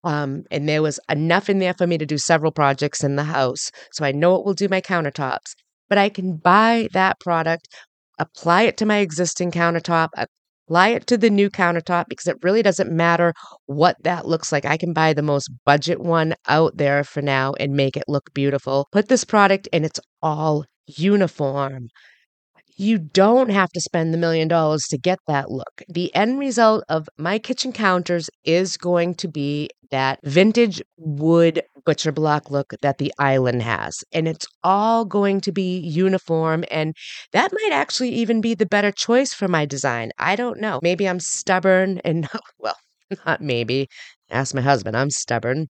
um, 0.04 0.44
And 0.52 0.68
there 0.68 0.82
was 0.82 1.00
enough 1.10 1.50
in 1.50 1.58
there 1.58 1.74
for 1.74 1.88
me 1.88 1.98
to 1.98 2.06
do 2.06 2.16
several 2.16 2.52
projects 2.52 3.02
in 3.02 3.16
the 3.16 3.24
house. 3.24 3.72
So 3.92 4.04
I 4.04 4.12
know 4.12 4.36
it 4.36 4.44
will 4.44 4.54
do 4.54 4.68
my 4.68 4.80
countertops. 4.80 5.54
But 5.88 5.98
I 5.98 6.10
can 6.10 6.36
buy 6.36 6.86
that 6.92 7.18
product, 7.18 7.66
apply 8.20 8.62
it 8.62 8.76
to 8.76 8.86
my 8.86 8.98
existing 8.98 9.50
countertop, 9.50 10.10
apply 10.68 10.88
it 10.90 11.08
to 11.08 11.18
the 11.18 11.28
new 11.28 11.50
countertop 11.50 12.04
because 12.08 12.28
it 12.28 12.36
really 12.42 12.62
doesn't 12.62 12.92
matter 12.92 13.34
what 13.66 13.96
that 14.04 14.26
looks 14.26 14.52
like. 14.52 14.64
I 14.64 14.76
can 14.76 14.92
buy 14.92 15.12
the 15.12 15.22
most 15.22 15.50
budget 15.66 16.00
one 16.00 16.34
out 16.46 16.76
there 16.76 17.02
for 17.02 17.20
now 17.20 17.54
and 17.58 17.72
make 17.72 17.96
it 17.96 18.04
look 18.06 18.32
beautiful. 18.32 18.86
Put 18.92 19.08
this 19.08 19.24
product 19.24 19.68
and 19.72 19.84
it's 19.84 19.98
all 20.22 20.64
uniform. 20.86 21.88
You 22.76 22.98
don't 22.98 23.50
have 23.50 23.70
to 23.70 23.80
spend 23.80 24.12
the 24.12 24.18
million 24.18 24.48
dollars 24.48 24.82
to 24.90 24.98
get 24.98 25.18
that 25.26 25.50
look. 25.50 25.82
The 25.88 26.14
end 26.14 26.38
result 26.38 26.84
of 26.88 27.08
my 27.18 27.38
kitchen 27.38 27.72
counters 27.72 28.30
is 28.44 28.76
going 28.76 29.14
to 29.16 29.28
be 29.28 29.68
that 29.90 30.18
vintage 30.24 30.82
wood 30.96 31.62
butcher 31.84 32.12
block 32.12 32.50
look 32.50 32.72
that 32.80 32.98
the 32.98 33.12
island 33.18 33.62
has. 33.62 33.94
And 34.12 34.26
it's 34.26 34.46
all 34.64 35.04
going 35.04 35.40
to 35.42 35.52
be 35.52 35.78
uniform. 35.80 36.64
And 36.70 36.94
that 37.32 37.52
might 37.52 37.72
actually 37.72 38.10
even 38.10 38.40
be 38.40 38.54
the 38.54 38.66
better 38.66 38.90
choice 38.90 39.34
for 39.34 39.48
my 39.48 39.66
design. 39.66 40.10
I 40.18 40.34
don't 40.36 40.60
know. 40.60 40.80
Maybe 40.82 41.08
I'm 41.08 41.20
stubborn 41.20 41.98
and, 42.04 42.28
well, 42.58 42.76
not 43.26 43.40
maybe. 43.42 43.88
Ask 44.30 44.54
my 44.54 44.62
husband. 44.62 44.96
I'm 44.96 45.10
stubborn. 45.10 45.68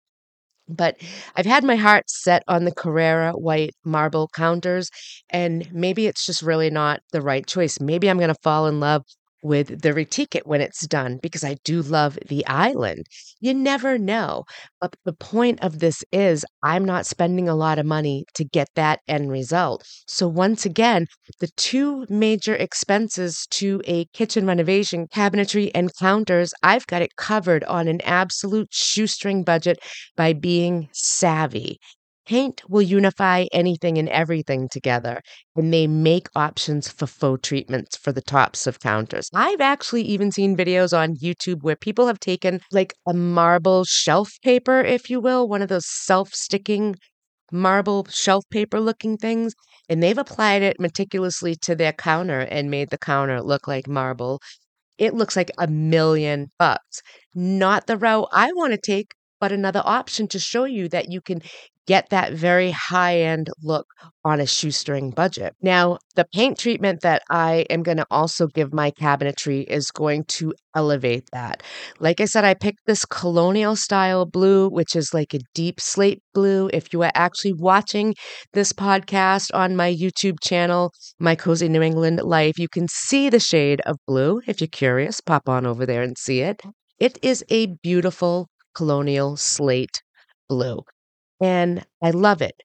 But 0.72 0.96
I've 1.36 1.46
had 1.46 1.64
my 1.64 1.76
heart 1.76 2.10
set 2.10 2.42
on 2.48 2.64
the 2.64 2.74
Carrara 2.74 3.32
white 3.32 3.74
marble 3.84 4.28
counters, 4.34 4.90
and 5.30 5.68
maybe 5.72 6.06
it's 6.06 6.26
just 6.26 6.42
really 6.42 6.70
not 6.70 7.00
the 7.12 7.22
right 7.22 7.46
choice. 7.46 7.80
Maybe 7.80 8.08
I'm 8.08 8.18
going 8.18 8.28
to 8.28 8.40
fall 8.42 8.66
in 8.66 8.80
love 8.80 9.04
with 9.42 9.82
the 9.82 9.92
Retique 9.92 10.40
when 10.44 10.60
it's 10.60 10.86
done 10.86 11.18
because 11.22 11.44
I 11.44 11.56
do 11.64 11.82
love 11.82 12.18
the 12.28 12.46
island. 12.46 13.06
You 13.40 13.54
never 13.54 13.98
know. 13.98 14.44
But 14.80 14.94
the 15.04 15.12
point 15.12 15.60
of 15.62 15.80
this 15.80 16.04
is 16.12 16.44
I'm 16.62 16.84
not 16.84 17.06
spending 17.06 17.48
a 17.48 17.54
lot 17.54 17.78
of 17.78 17.86
money 17.86 18.24
to 18.34 18.44
get 18.44 18.68
that 18.76 19.00
end 19.08 19.30
result. 19.30 19.84
So, 20.06 20.28
once 20.28 20.64
again, 20.64 21.06
the 21.40 21.48
two 21.56 22.06
major 22.08 22.54
expenses 22.54 23.46
to 23.52 23.82
a 23.86 24.04
kitchen 24.12 24.46
renovation, 24.46 25.06
cabinetry 25.08 25.70
and 25.74 25.90
counters, 25.98 26.52
I've 26.62 26.86
got 26.86 27.02
it 27.02 27.16
covered 27.16 27.64
on 27.64 27.88
an 27.88 28.00
absolute 28.02 28.68
shoestring 28.72 29.44
budget 29.44 29.78
by 30.16 30.32
being 30.32 30.88
savvy. 30.92 31.78
Paint 32.26 32.62
will 32.68 32.82
unify 32.82 33.46
anything 33.52 33.96
and 33.98 34.08
everything 34.08 34.68
together, 34.68 35.20
and 35.56 35.72
they 35.72 35.86
make 35.86 36.28
options 36.34 36.88
for 36.88 37.06
faux 37.06 37.46
treatments 37.46 37.96
for 37.96 38.10
the 38.12 38.20
tops 38.22 38.66
of 38.66 38.80
counters. 38.80 39.28
I've 39.34 39.60
actually 39.60 40.02
even 40.02 40.32
seen 40.32 40.56
videos 40.56 40.96
on 40.96 41.14
YouTube 41.16 41.62
where 41.62 41.76
people 41.76 42.06
have 42.08 42.18
taken 42.20 42.60
like 42.72 42.94
a 43.06 43.14
marble 43.14 43.84
shelf 43.84 44.30
paper, 44.42 44.80
if 44.80 45.10
you 45.10 45.20
will, 45.20 45.48
one 45.48 45.62
of 45.62 45.68
those 45.68 45.86
self 45.86 46.34
sticking 46.34 46.96
marble 47.52 48.06
shelf 48.10 48.44
paper 48.50 48.80
looking 48.80 49.16
things, 49.16 49.54
and 49.88 50.02
they've 50.02 50.18
applied 50.18 50.62
it 50.62 50.80
meticulously 50.80 51.54
to 51.56 51.74
their 51.76 51.92
counter 51.92 52.40
and 52.40 52.70
made 52.70 52.90
the 52.90 52.98
counter 52.98 53.42
look 53.42 53.68
like 53.68 53.86
marble. 53.88 54.40
It 54.98 55.14
looks 55.14 55.36
like 55.36 55.50
a 55.58 55.66
million 55.66 56.50
bucks. 56.58 57.02
Not 57.34 57.86
the 57.86 57.98
route 57.98 58.28
I 58.32 58.52
want 58.52 58.72
to 58.72 58.78
take, 58.80 59.12
but 59.40 59.52
another 59.52 59.82
option 59.84 60.28
to 60.28 60.38
show 60.38 60.64
you 60.64 60.88
that 60.90 61.10
you 61.10 61.20
can 61.20 61.42
get 61.86 62.10
that 62.10 62.32
very 62.32 62.70
high 62.70 63.20
end 63.20 63.50
look 63.62 63.86
on 64.24 64.40
a 64.40 64.46
shoestring 64.46 65.10
budget. 65.10 65.54
Now, 65.62 65.98
the 66.14 66.26
paint 66.32 66.58
treatment 66.58 67.00
that 67.02 67.22
I 67.28 67.66
am 67.70 67.82
going 67.82 67.96
to 67.96 68.06
also 68.10 68.46
give 68.46 68.72
my 68.72 68.90
cabinetry 68.92 69.64
is 69.64 69.90
going 69.90 70.24
to 70.28 70.54
elevate 70.76 71.24
that. 71.32 71.62
Like 71.98 72.20
I 72.20 72.26
said, 72.26 72.44
I 72.44 72.54
picked 72.54 72.86
this 72.86 73.04
colonial 73.04 73.74
style 73.74 74.26
blue, 74.26 74.68
which 74.68 74.94
is 74.94 75.12
like 75.12 75.34
a 75.34 75.40
deep 75.54 75.80
slate 75.80 76.22
blue. 76.34 76.70
If 76.72 76.92
you 76.92 77.02
are 77.02 77.12
actually 77.14 77.54
watching 77.54 78.14
this 78.52 78.72
podcast 78.72 79.50
on 79.54 79.76
my 79.76 79.92
YouTube 79.92 80.40
channel, 80.40 80.92
My 81.18 81.34
Cozy 81.34 81.68
New 81.68 81.82
England 81.82 82.20
Life, 82.22 82.58
you 82.58 82.68
can 82.68 82.86
see 82.88 83.28
the 83.28 83.40
shade 83.40 83.80
of 83.86 83.96
blue. 84.06 84.40
If 84.46 84.60
you're 84.60 84.68
curious, 84.68 85.20
pop 85.20 85.48
on 85.48 85.66
over 85.66 85.84
there 85.84 86.02
and 86.02 86.16
see 86.16 86.40
it. 86.40 86.62
It 86.98 87.18
is 87.22 87.44
a 87.50 87.66
beautiful 87.82 88.48
colonial 88.74 89.36
slate 89.36 90.02
blue. 90.48 90.82
And 91.42 91.84
I 92.02 92.10
love 92.10 92.40
it, 92.40 92.62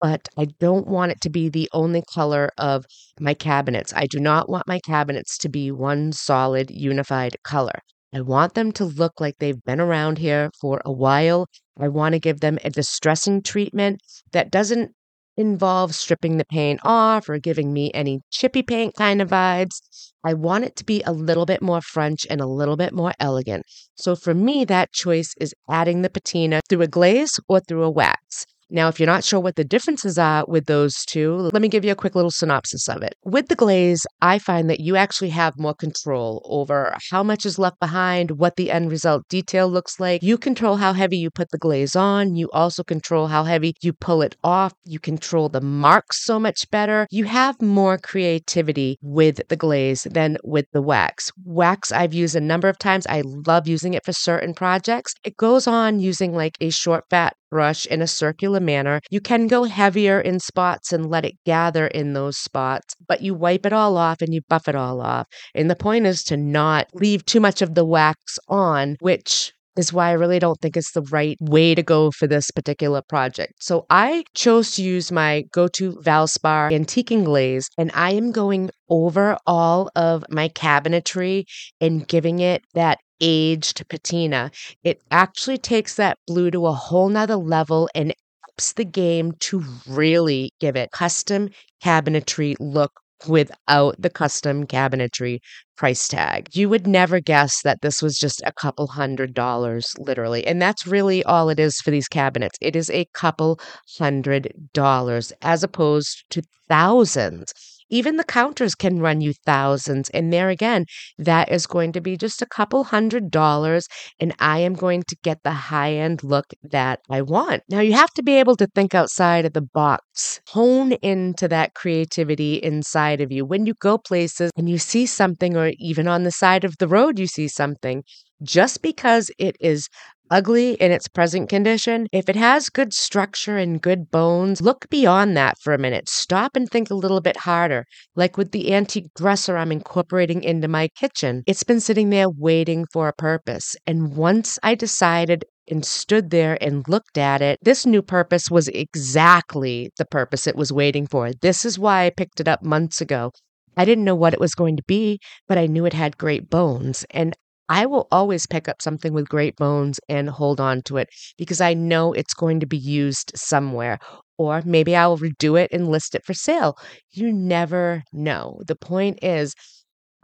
but 0.00 0.28
I 0.38 0.46
don't 0.60 0.86
want 0.88 1.12
it 1.12 1.20
to 1.22 1.30
be 1.30 1.48
the 1.48 1.68
only 1.72 2.02
color 2.14 2.50
of 2.58 2.86
my 3.20 3.34
cabinets. 3.34 3.92
I 3.94 4.06
do 4.06 4.20
not 4.20 4.48
want 4.48 4.68
my 4.68 4.80
cabinets 4.80 5.38
to 5.38 5.48
be 5.50 5.70
one 5.72 6.12
solid 6.12 6.70
unified 6.70 7.36
color. 7.44 7.80
I 8.14 8.22
want 8.22 8.54
them 8.54 8.72
to 8.72 8.84
look 8.84 9.20
like 9.20 9.36
they've 9.38 9.62
been 9.64 9.80
around 9.80 10.18
here 10.18 10.50
for 10.60 10.82
a 10.84 10.92
while. 10.92 11.46
I 11.78 11.88
want 11.88 12.14
to 12.14 12.20
give 12.20 12.40
them 12.40 12.58
a 12.64 12.70
distressing 12.70 13.42
treatment 13.42 14.02
that 14.32 14.50
doesn't 14.50 14.92
involve 15.36 15.94
stripping 15.94 16.36
the 16.36 16.44
paint 16.44 16.80
off 16.84 17.28
or 17.28 17.38
giving 17.38 17.72
me 17.72 17.90
any 17.94 18.20
chippy 18.30 18.62
paint 18.62 18.94
kind 18.94 19.22
of 19.22 19.30
vibes. 19.30 19.80
I 20.24 20.34
want 20.34 20.64
it 20.64 20.76
to 20.76 20.84
be 20.84 21.02
a 21.04 21.12
little 21.12 21.46
bit 21.46 21.62
more 21.62 21.80
French 21.80 22.26
and 22.30 22.40
a 22.40 22.46
little 22.46 22.76
bit 22.76 22.92
more 22.92 23.12
elegant. 23.18 23.64
So 23.94 24.14
for 24.14 24.34
me, 24.34 24.64
that 24.66 24.92
choice 24.92 25.34
is 25.40 25.54
adding 25.68 26.02
the 26.02 26.10
patina 26.10 26.60
through 26.68 26.82
a 26.82 26.86
glaze 26.86 27.38
or 27.48 27.60
through 27.60 27.82
a 27.82 27.90
wax. 27.90 28.46
Now, 28.72 28.88
if 28.88 28.98
you're 28.98 29.06
not 29.06 29.22
sure 29.22 29.38
what 29.38 29.56
the 29.56 29.64
differences 29.64 30.18
are 30.18 30.42
uh, 30.42 30.44
with 30.48 30.64
those 30.64 31.04
two, 31.04 31.34
let 31.52 31.60
me 31.60 31.68
give 31.68 31.84
you 31.84 31.92
a 31.92 31.96
quick 31.96 32.14
little 32.14 32.30
synopsis 32.30 32.88
of 32.88 33.02
it. 33.02 33.14
With 33.22 33.48
the 33.48 33.54
glaze, 33.54 34.06
I 34.22 34.38
find 34.38 34.70
that 34.70 34.80
you 34.80 34.96
actually 34.96 35.28
have 35.28 35.58
more 35.58 35.74
control 35.74 36.40
over 36.48 36.96
how 37.10 37.22
much 37.22 37.44
is 37.44 37.58
left 37.58 37.78
behind, 37.80 38.30
what 38.30 38.56
the 38.56 38.70
end 38.70 38.90
result 38.90 39.28
detail 39.28 39.68
looks 39.68 40.00
like. 40.00 40.22
You 40.22 40.38
control 40.38 40.76
how 40.76 40.94
heavy 40.94 41.18
you 41.18 41.30
put 41.30 41.50
the 41.50 41.58
glaze 41.58 41.94
on. 41.94 42.34
You 42.34 42.48
also 42.52 42.82
control 42.82 43.26
how 43.26 43.44
heavy 43.44 43.74
you 43.82 43.92
pull 43.92 44.22
it 44.22 44.36
off. 44.42 44.72
You 44.84 44.98
control 44.98 45.50
the 45.50 45.60
marks 45.60 46.24
so 46.24 46.40
much 46.40 46.70
better. 46.70 47.06
You 47.10 47.24
have 47.24 47.60
more 47.60 47.98
creativity 47.98 48.96
with 49.02 49.46
the 49.48 49.56
glaze 49.56 50.04
than 50.10 50.38
with 50.44 50.64
the 50.72 50.80
wax. 50.80 51.30
Wax, 51.44 51.92
I've 51.92 52.14
used 52.14 52.36
a 52.36 52.40
number 52.40 52.70
of 52.70 52.78
times. 52.78 53.06
I 53.06 53.22
love 53.46 53.68
using 53.68 53.92
it 53.92 54.04
for 54.06 54.14
certain 54.14 54.54
projects. 54.54 55.14
It 55.24 55.36
goes 55.36 55.66
on 55.66 56.00
using 56.00 56.34
like 56.34 56.56
a 56.62 56.70
short 56.70 57.04
fat 57.10 57.36
brush 57.52 57.84
in 57.84 58.00
a 58.00 58.06
circular 58.06 58.60
manner. 58.60 59.02
You 59.10 59.20
can 59.20 59.46
go 59.46 59.64
heavier 59.64 60.18
in 60.18 60.40
spots 60.40 60.90
and 60.90 61.10
let 61.10 61.26
it 61.26 61.34
gather 61.44 61.86
in 61.86 62.14
those 62.14 62.38
spots, 62.38 62.94
but 63.06 63.20
you 63.20 63.34
wipe 63.34 63.66
it 63.66 63.74
all 63.74 63.98
off 63.98 64.22
and 64.22 64.32
you 64.32 64.40
buff 64.48 64.68
it 64.68 64.74
all 64.74 65.02
off. 65.02 65.26
And 65.54 65.70
the 65.70 65.76
point 65.76 66.06
is 66.06 66.24
to 66.24 66.36
not 66.38 66.86
leave 66.94 67.26
too 67.26 67.40
much 67.40 67.60
of 67.60 67.74
the 67.74 67.84
wax 67.84 68.38
on, 68.48 68.96
which 69.00 69.52
is 69.76 69.92
why 69.92 70.08
I 70.08 70.12
really 70.12 70.38
don't 70.38 70.58
think 70.60 70.76
it's 70.76 70.92
the 70.92 71.02
right 71.10 71.36
way 71.40 71.74
to 71.74 71.82
go 71.82 72.10
for 72.10 72.26
this 72.26 72.50
particular 72.50 73.02
project. 73.02 73.52
So 73.60 73.84
I 73.90 74.24
chose 74.34 74.72
to 74.72 74.82
use 74.82 75.12
my 75.12 75.44
go-to 75.52 75.92
Valspar 75.92 76.70
antiquing 76.72 77.24
glaze 77.24 77.68
and 77.78 77.90
I 77.94 78.12
am 78.12 78.32
going 78.32 78.70
over 78.88 79.36
all 79.46 79.90
of 79.94 80.24
my 80.30 80.48
cabinetry 80.48 81.44
and 81.80 82.06
giving 82.06 82.38
it 82.38 82.62
that 82.74 82.98
aged 83.22 83.88
patina. 83.88 84.50
It 84.84 85.02
actually 85.10 85.58
takes 85.58 85.94
that 85.96 86.18
blue 86.26 86.50
to 86.50 86.66
a 86.66 86.72
whole 86.74 87.08
nother 87.08 87.36
level 87.36 87.88
and 87.94 88.14
ups 88.50 88.74
the 88.74 88.84
game 88.84 89.32
to 89.40 89.64
really 89.88 90.52
give 90.60 90.76
it 90.76 90.90
custom 90.92 91.48
cabinetry 91.82 92.54
look 92.60 92.92
without 93.28 93.94
the 94.00 94.10
custom 94.10 94.66
cabinetry 94.66 95.38
price 95.76 96.08
tag. 96.08 96.48
You 96.54 96.68
would 96.68 96.86
never 96.86 97.20
guess 97.20 97.62
that 97.62 97.80
this 97.82 98.02
was 98.02 98.18
just 98.18 98.42
a 98.44 98.52
couple 98.52 98.88
hundred 98.88 99.32
dollars, 99.34 99.94
literally. 99.98 100.46
And 100.46 100.60
that's 100.60 100.86
really 100.86 101.22
all 101.24 101.48
it 101.48 101.60
is 101.60 101.80
for 101.80 101.90
these 101.90 102.08
cabinets. 102.08 102.58
It 102.60 102.76
is 102.76 102.90
a 102.90 103.06
couple 103.14 103.60
hundred 103.98 104.52
dollars 104.74 105.32
as 105.42 105.62
opposed 105.62 106.24
to 106.30 106.42
thousands. 106.68 107.52
Even 107.92 108.16
the 108.16 108.24
counters 108.24 108.74
can 108.74 108.98
run 108.98 109.20
you 109.20 109.34
thousands. 109.46 110.08
And 110.10 110.32
there 110.32 110.48
again, 110.48 110.86
that 111.18 111.52
is 111.52 111.66
going 111.66 111.92
to 111.92 112.00
be 112.00 112.16
just 112.16 112.42
a 112.42 112.46
couple 112.46 112.84
hundred 112.84 113.30
dollars. 113.30 113.86
And 114.18 114.34
I 114.40 114.58
am 114.58 114.74
going 114.74 115.04
to 115.04 115.16
get 115.22 115.38
the 115.44 115.52
high 115.52 115.92
end 115.92 116.24
look 116.24 116.46
that 116.64 117.00
I 117.10 117.22
want. 117.22 117.62
Now, 117.68 117.80
you 117.80 117.92
have 117.92 118.10
to 118.14 118.22
be 118.22 118.36
able 118.38 118.56
to 118.56 118.66
think 118.74 118.94
outside 118.94 119.44
of 119.44 119.52
the 119.52 119.60
box, 119.62 120.40
hone 120.48 120.92
into 120.94 121.46
that 121.48 121.74
creativity 121.74 122.54
inside 122.54 123.20
of 123.20 123.30
you. 123.30 123.44
When 123.44 123.66
you 123.66 123.74
go 123.80 123.98
places 123.98 124.50
and 124.56 124.68
you 124.68 124.78
see 124.78 125.06
something, 125.06 125.56
or 125.56 125.72
even 125.78 126.08
on 126.08 126.24
the 126.24 126.32
side 126.32 126.64
of 126.64 126.78
the 126.78 126.88
road, 126.88 127.18
you 127.18 127.26
see 127.26 127.46
something, 127.48 128.02
just 128.42 128.82
because 128.82 129.30
it 129.38 129.56
is 129.60 129.88
ugly 130.30 130.74
in 130.74 130.90
its 130.92 131.08
present 131.08 131.48
condition, 131.48 132.06
if 132.12 132.28
it 132.28 132.36
has 132.36 132.70
good 132.70 132.92
structure 132.92 133.56
and 133.56 133.82
good 133.82 134.10
bones, 134.10 134.60
look 134.60 134.88
beyond 134.90 135.36
that 135.36 135.56
for 135.60 135.74
a 135.74 135.78
minute. 135.78 136.08
Stop 136.08 136.56
and 136.56 136.68
think 136.68 136.90
a 136.90 136.94
little 136.94 137.20
bit 137.20 137.36
harder. 137.36 137.84
Like 138.16 138.36
with 138.36 138.52
the 138.52 138.72
antique 138.74 139.12
dresser 139.16 139.56
I'm 139.56 139.72
incorporating 139.72 140.42
into 140.42 140.68
my 140.68 140.88
kitchen, 140.88 141.42
it's 141.46 141.64
been 141.64 141.80
sitting 141.80 142.10
there 142.10 142.30
waiting 142.30 142.86
for 142.92 143.08
a 143.08 143.12
purpose. 143.12 143.76
And 143.86 144.16
once 144.16 144.58
I 144.62 144.74
decided 144.74 145.44
and 145.68 145.84
stood 145.84 146.30
there 146.30 146.58
and 146.60 146.86
looked 146.88 147.18
at 147.18 147.40
it, 147.40 147.58
this 147.62 147.86
new 147.86 148.02
purpose 148.02 148.50
was 148.50 148.68
exactly 148.68 149.90
the 149.98 150.04
purpose 150.04 150.46
it 150.46 150.56
was 150.56 150.72
waiting 150.72 151.06
for. 151.06 151.32
This 151.40 151.64
is 151.64 151.78
why 151.78 152.04
I 152.06 152.10
picked 152.10 152.40
it 152.40 152.48
up 152.48 152.62
months 152.62 153.00
ago. 153.00 153.32
I 153.76 153.84
didn't 153.84 154.04
know 154.04 154.14
what 154.14 154.34
it 154.34 154.40
was 154.40 154.54
going 154.54 154.76
to 154.76 154.82
be, 154.86 155.18
but 155.48 155.56
I 155.56 155.66
knew 155.66 155.86
it 155.86 155.94
had 155.94 156.18
great 156.18 156.50
bones. 156.50 157.06
And 157.10 157.34
I 157.68 157.86
will 157.86 158.06
always 158.12 158.46
pick 158.46 158.68
up 158.68 158.82
something 158.82 159.12
with 159.12 159.28
great 159.28 159.56
bones 159.56 159.98
and 160.08 160.28
hold 160.30 160.60
on 160.60 160.82
to 160.82 160.96
it 160.98 161.08
because 161.38 161.60
I 161.60 161.74
know 161.74 162.12
it's 162.12 162.34
going 162.34 162.60
to 162.60 162.66
be 162.66 162.76
used 162.76 163.32
somewhere. 163.34 163.98
Or 164.38 164.62
maybe 164.64 164.94
I 164.96 165.06
will 165.06 165.18
redo 165.18 165.60
it 165.60 165.70
and 165.72 165.88
list 165.88 166.14
it 166.14 166.24
for 166.24 166.34
sale. 166.34 166.76
You 167.10 167.32
never 167.32 168.02
know. 168.12 168.60
The 168.66 168.76
point 168.76 169.18
is, 169.22 169.54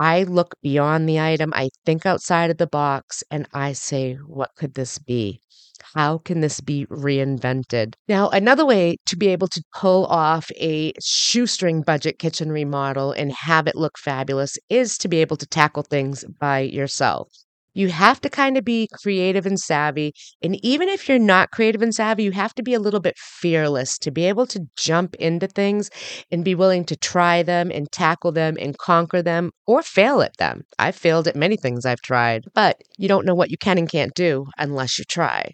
I 0.00 0.24
look 0.24 0.54
beyond 0.62 1.08
the 1.08 1.20
item, 1.20 1.52
I 1.54 1.70
think 1.86 2.06
outside 2.06 2.50
of 2.50 2.58
the 2.58 2.66
box, 2.66 3.22
and 3.30 3.46
I 3.52 3.72
say, 3.74 4.14
what 4.14 4.50
could 4.56 4.74
this 4.74 4.98
be? 4.98 5.40
How 5.94 6.18
can 6.18 6.40
this 6.40 6.60
be 6.60 6.86
reinvented? 6.86 7.94
Now, 8.08 8.28
another 8.30 8.64
way 8.66 8.96
to 9.06 9.16
be 9.16 9.28
able 9.28 9.48
to 9.48 9.62
pull 9.74 10.06
off 10.06 10.50
a 10.56 10.92
shoestring 11.00 11.82
budget 11.82 12.18
kitchen 12.18 12.50
remodel 12.52 13.12
and 13.12 13.32
have 13.32 13.66
it 13.66 13.76
look 13.76 13.98
fabulous 13.98 14.58
is 14.68 14.98
to 14.98 15.08
be 15.08 15.18
able 15.18 15.36
to 15.36 15.46
tackle 15.46 15.82
things 15.82 16.24
by 16.38 16.60
yourself. 16.60 17.28
You 17.78 17.90
have 17.90 18.20
to 18.22 18.28
kind 18.28 18.56
of 18.58 18.64
be 18.64 18.88
creative 18.92 19.46
and 19.46 19.56
savvy. 19.56 20.12
And 20.42 20.58
even 20.64 20.88
if 20.88 21.08
you're 21.08 21.16
not 21.16 21.52
creative 21.52 21.80
and 21.80 21.94
savvy, 21.94 22.24
you 22.24 22.32
have 22.32 22.52
to 22.56 22.62
be 22.64 22.74
a 22.74 22.80
little 22.80 22.98
bit 22.98 23.16
fearless 23.16 23.98
to 23.98 24.10
be 24.10 24.24
able 24.24 24.46
to 24.48 24.66
jump 24.76 25.14
into 25.14 25.46
things 25.46 25.88
and 26.32 26.44
be 26.44 26.56
willing 26.56 26.84
to 26.86 26.96
try 26.96 27.44
them 27.44 27.70
and 27.72 27.86
tackle 27.92 28.32
them 28.32 28.56
and 28.60 28.76
conquer 28.78 29.22
them 29.22 29.52
or 29.64 29.80
fail 29.80 30.22
at 30.22 30.36
them. 30.38 30.64
I've 30.80 30.96
failed 30.96 31.28
at 31.28 31.36
many 31.36 31.56
things 31.56 31.86
I've 31.86 32.02
tried, 32.02 32.46
but 32.52 32.80
you 32.96 33.06
don't 33.06 33.24
know 33.24 33.36
what 33.36 33.52
you 33.52 33.56
can 33.56 33.78
and 33.78 33.88
can't 33.88 34.12
do 34.12 34.46
unless 34.58 34.98
you 34.98 35.04
try. 35.04 35.52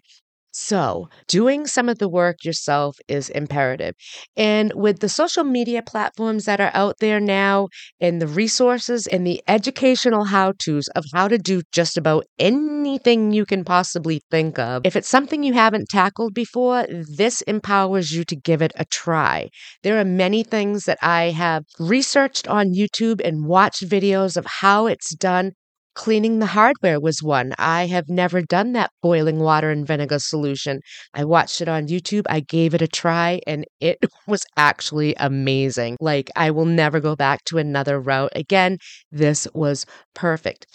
So, 0.57 1.09
doing 1.27 1.67
some 1.67 1.89
of 1.89 1.99
the 1.99 2.07
work 2.07 2.45
yourself 2.45 2.95
is 3.09 3.27
imperative. 3.27 3.93
And 4.37 4.71
with 4.73 5.01
the 5.01 5.09
social 5.09 5.43
media 5.43 5.81
platforms 5.81 6.45
that 6.45 6.61
are 6.61 6.71
out 6.73 6.95
there 7.01 7.19
now, 7.19 7.67
and 7.99 8.21
the 8.21 8.27
resources 8.27 9.05
and 9.05 9.27
the 9.27 9.43
educational 9.49 10.23
how 10.23 10.53
to's 10.53 10.87
of 10.95 11.03
how 11.13 11.27
to 11.27 11.37
do 11.37 11.61
just 11.73 11.97
about 11.97 12.23
anything 12.39 13.33
you 13.33 13.45
can 13.45 13.65
possibly 13.65 14.21
think 14.31 14.57
of, 14.57 14.85
if 14.85 14.95
it's 14.95 15.09
something 15.09 15.43
you 15.43 15.51
haven't 15.51 15.89
tackled 15.89 16.33
before, 16.33 16.87
this 16.89 17.41
empowers 17.41 18.13
you 18.13 18.23
to 18.23 18.35
give 18.37 18.61
it 18.61 18.71
a 18.77 18.85
try. 18.85 19.49
There 19.83 19.99
are 19.99 20.05
many 20.05 20.41
things 20.41 20.85
that 20.85 20.99
I 21.01 21.31
have 21.31 21.65
researched 21.79 22.47
on 22.47 22.73
YouTube 22.73 23.19
and 23.25 23.45
watched 23.45 23.89
videos 23.89 24.37
of 24.37 24.45
how 24.45 24.87
it's 24.87 25.13
done 25.13 25.51
Cleaning 25.95 26.39
the 26.39 26.45
hardware 26.45 26.99
was 26.99 27.23
one. 27.23 27.53
I 27.57 27.87
have 27.87 28.07
never 28.09 28.41
done 28.41 28.73
that 28.73 28.91
boiling 29.01 29.39
water 29.39 29.71
and 29.71 29.87
vinegar 29.87 30.19
solution. 30.19 30.81
I 31.13 31.23
watched 31.25 31.61
it 31.61 31.67
on 31.69 31.87
YouTube. 31.87 32.25
I 32.29 32.41
gave 32.41 32.73
it 32.75 32.81
a 32.81 32.87
try 32.87 33.41
and 33.47 33.65
it 33.79 33.97
was 34.27 34.45
actually 34.57 35.15
amazing. 35.17 35.97
Like, 35.99 36.29
I 36.35 36.51
will 36.51 36.65
never 36.65 36.99
go 36.99 37.15
back 37.15 37.43
to 37.45 37.57
another 37.57 37.99
route 37.99 38.33
again. 38.35 38.77
This 39.11 39.47
was 39.53 39.85
perfect. 40.13 40.67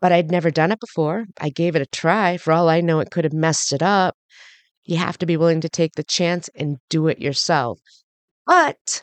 But 0.00 0.10
I'd 0.12 0.30
never 0.30 0.50
done 0.50 0.72
it 0.72 0.80
before. 0.80 1.26
I 1.40 1.50
gave 1.50 1.76
it 1.76 1.82
a 1.82 1.86
try. 1.86 2.36
For 2.36 2.52
all 2.52 2.68
I 2.68 2.80
know, 2.80 2.98
it 3.00 3.10
could 3.12 3.24
have 3.24 3.32
messed 3.32 3.72
it 3.72 3.82
up. 3.82 4.16
You 4.84 4.98
have 4.98 5.18
to 5.18 5.26
be 5.26 5.36
willing 5.36 5.60
to 5.62 5.68
take 5.70 5.94
the 5.94 6.04
chance 6.04 6.48
and 6.56 6.78
do 6.90 7.08
it 7.08 7.20
yourself. 7.20 7.80
But 8.46 9.02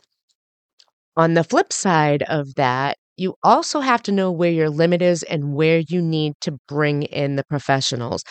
on 1.17 1.33
the 1.33 1.43
flip 1.43 1.73
side 1.73 2.23
of 2.23 2.55
that, 2.55 2.97
you 3.17 3.35
also 3.43 3.79
have 3.79 4.03
to 4.03 4.11
know 4.11 4.31
where 4.31 4.51
your 4.51 4.69
limit 4.69 5.01
is 5.01 5.23
and 5.23 5.53
where 5.53 5.79
you 5.87 6.01
need 6.01 6.33
to 6.41 6.57
bring 6.67 7.03
in 7.03 7.35
the 7.35 7.43
professionals. 7.45 8.23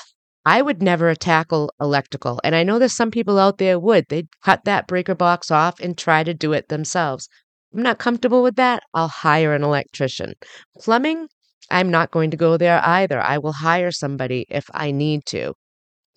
I 0.47 0.61
would 0.61 0.83
never 0.83 1.15
tackle 1.15 1.73
electrical. 1.81 2.41
And 2.45 2.55
I 2.55 2.65
know 2.65 2.79
there's 2.79 2.97
some 2.97 3.11
people 3.11 3.39
out 3.39 3.59
there 3.59 3.79
would. 3.79 4.05
They'd 4.09 4.29
cut 4.43 4.65
that 4.65 4.87
breaker 4.87 5.15
box 5.15 5.51
off 5.51 5.81
and 5.81 5.97
try 5.97 6.23
to 6.23 6.35
do 6.35 6.53
it 6.53 6.69
themselves. 6.69 7.29
I'm 7.75 7.83
not 7.83 7.99
comfortable 7.99 8.43
with 8.43 8.57
that. 8.57 8.83
I'll 8.93 9.09
hire 9.09 9.55
an 9.55 9.65
electrician. 9.65 10.35
Plumbing, 10.81 11.29
I'm 11.71 11.91
not 11.91 12.11
going 12.11 12.31
to 12.31 12.37
go 12.37 12.57
there 12.57 12.81
either. 12.85 13.21
I 13.21 13.39
will 13.39 13.53
hire 13.53 13.91
somebody 13.91 14.47
if 14.51 14.67
I 14.75 14.91
need 14.91 15.25
to. 15.27 15.55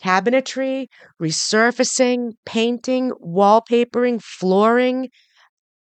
Cabinetry, 0.03 0.87
resurfacing, 1.21 2.33
painting, 2.45 3.11
wallpapering, 3.23 4.21
flooring, 4.21 5.09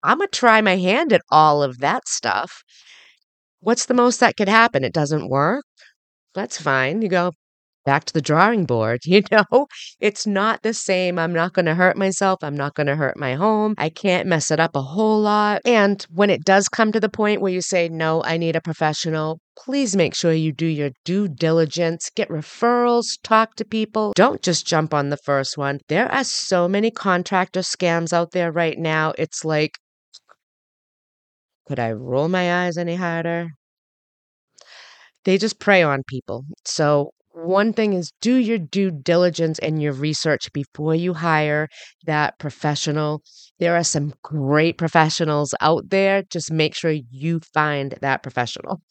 I'm 0.03 0.19
going 0.19 0.29
to 0.29 0.39
try 0.39 0.61
my 0.61 0.77
hand 0.77 1.13
at 1.13 1.23
all 1.31 1.63
of 1.63 1.79
that 1.79 2.09
stuff. 2.09 2.63
What's 3.61 3.87
the 3.87 3.95
most 3.95 4.21
that 4.21 4.37
could 4.37 4.49
happen? 4.49 4.85
It 4.85 4.93
doesn't 4.93 5.29
work. 5.29 5.65
That's 6.35 6.61
fine. 6.61 7.03
You 7.03 7.09
go, 7.09 7.33
back 7.89 8.05
to 8.05 8.13
the 8.13 8.21
drawing 8.21 8.67
board. 8.67 9.01
You 9.09 9.23
know, 9.33 9.67
it's 10.01 10.27
not 10.27 10.63
the 10.63 10.75
same. 10.75 11.19
I'm 11.19 11.33
not 11.33 11.55
going 11.55 11.65
to 11.65 11.75
hurt 11.75 11.97
myself. 11.97 12.41
I'm 12.43 12.55
not 12.55 12.75
going 12.75 12.87
to 12.87 12.95
hurt 12.95 13.17
my 13.17 13.35
home. 13.35 13.75
I 13.79 13.89
can't 13.89 14.29
mess 14.29 14.51
it 14.51 14.61
up 14.61 14.77
a 14.77 14.83
whole 14.83 15.23
lot. 15.23 15.63
And 15.65 16.07
when 16.11 16.29
it 16.29 16.45
does 16.45 16.69
come 16.69 16.93
to 16.93 17.01
the 17.01 17.09
point 17.09 17.41
where 17.41 17.53
you 17.53 17.63
say, 17.63 17.89
no, 17.89 18.23
I 18.23 18.37
need 18.37 18.55
a 18.55 18.61
professional, 18.61 19.41
please 19.59 19.97
make 19.97 20.15
sure 20.15 20.33
you 20.33 20.53
do 20.53 20.67
your 20.67 20.91
due 21.07 21.27
diligence, 21.27 22.11
get 22.15 22.29
referrals, 22.29 23.07
talk 23.25 23.55
to 23.57 23.65
people. 23.65 24.13
Don't 24.15 24.43
just 24.43 24.67
jump 24.67 24.93
on 24.93 25.09
the 25.09 25.17
first 25.25 25.57
one. 25.57 25.81
There 25.89 26.13
are 26.13 26.25
so 26.25 26.69
many 26.69 26.91
contractor 26.91 27.61
scams 27.61 28.13
out 28.13 28.33
there 28.33 28.53
right 28.53 28.79
now. 28.79 29.15
It's 29.17 29.45
like, 29.45 29.73
could 31.69 31.79
I 31.79 31.93
roll 31.93 32.29
my 32.29 32.65
eyes 32.67 32.77
any 32.79 32.97
harder? 32.97 33.51
They 35.25 35.39
just 35.39 35.59
prey 35.61 35.83
on 35.83 36.03
people. 36.05 36.45
So 36.65 37.13
one 37.33 37.73
thing 37.73 37.93
is 37.93 38.13
do 38.21 38.35
your 38.35 38.59
due 38.59 38.91
diligence 38.91 39.59
and 39.61 39.81
your 39.81 39.93
research 39.93 40.53
before 40.53 40.95
you 40.95 41.15
hire 41.15 41.69
that 42.07 42.39
professional. 42.39 43.23
There 43.61 43.77
are 43.77 43.85
some 43.85 44.15
great 44.23 44.77
professionals 44.79 45.55
out 45.61 45.91
there. 45.91 46.23
Just 46.31 46.51
make 46.51 46.75
sure 46.75 46.91
you 47.11 47.41
find 47.55 47.97
that 48.01 48.23
professional. 48.23 48.81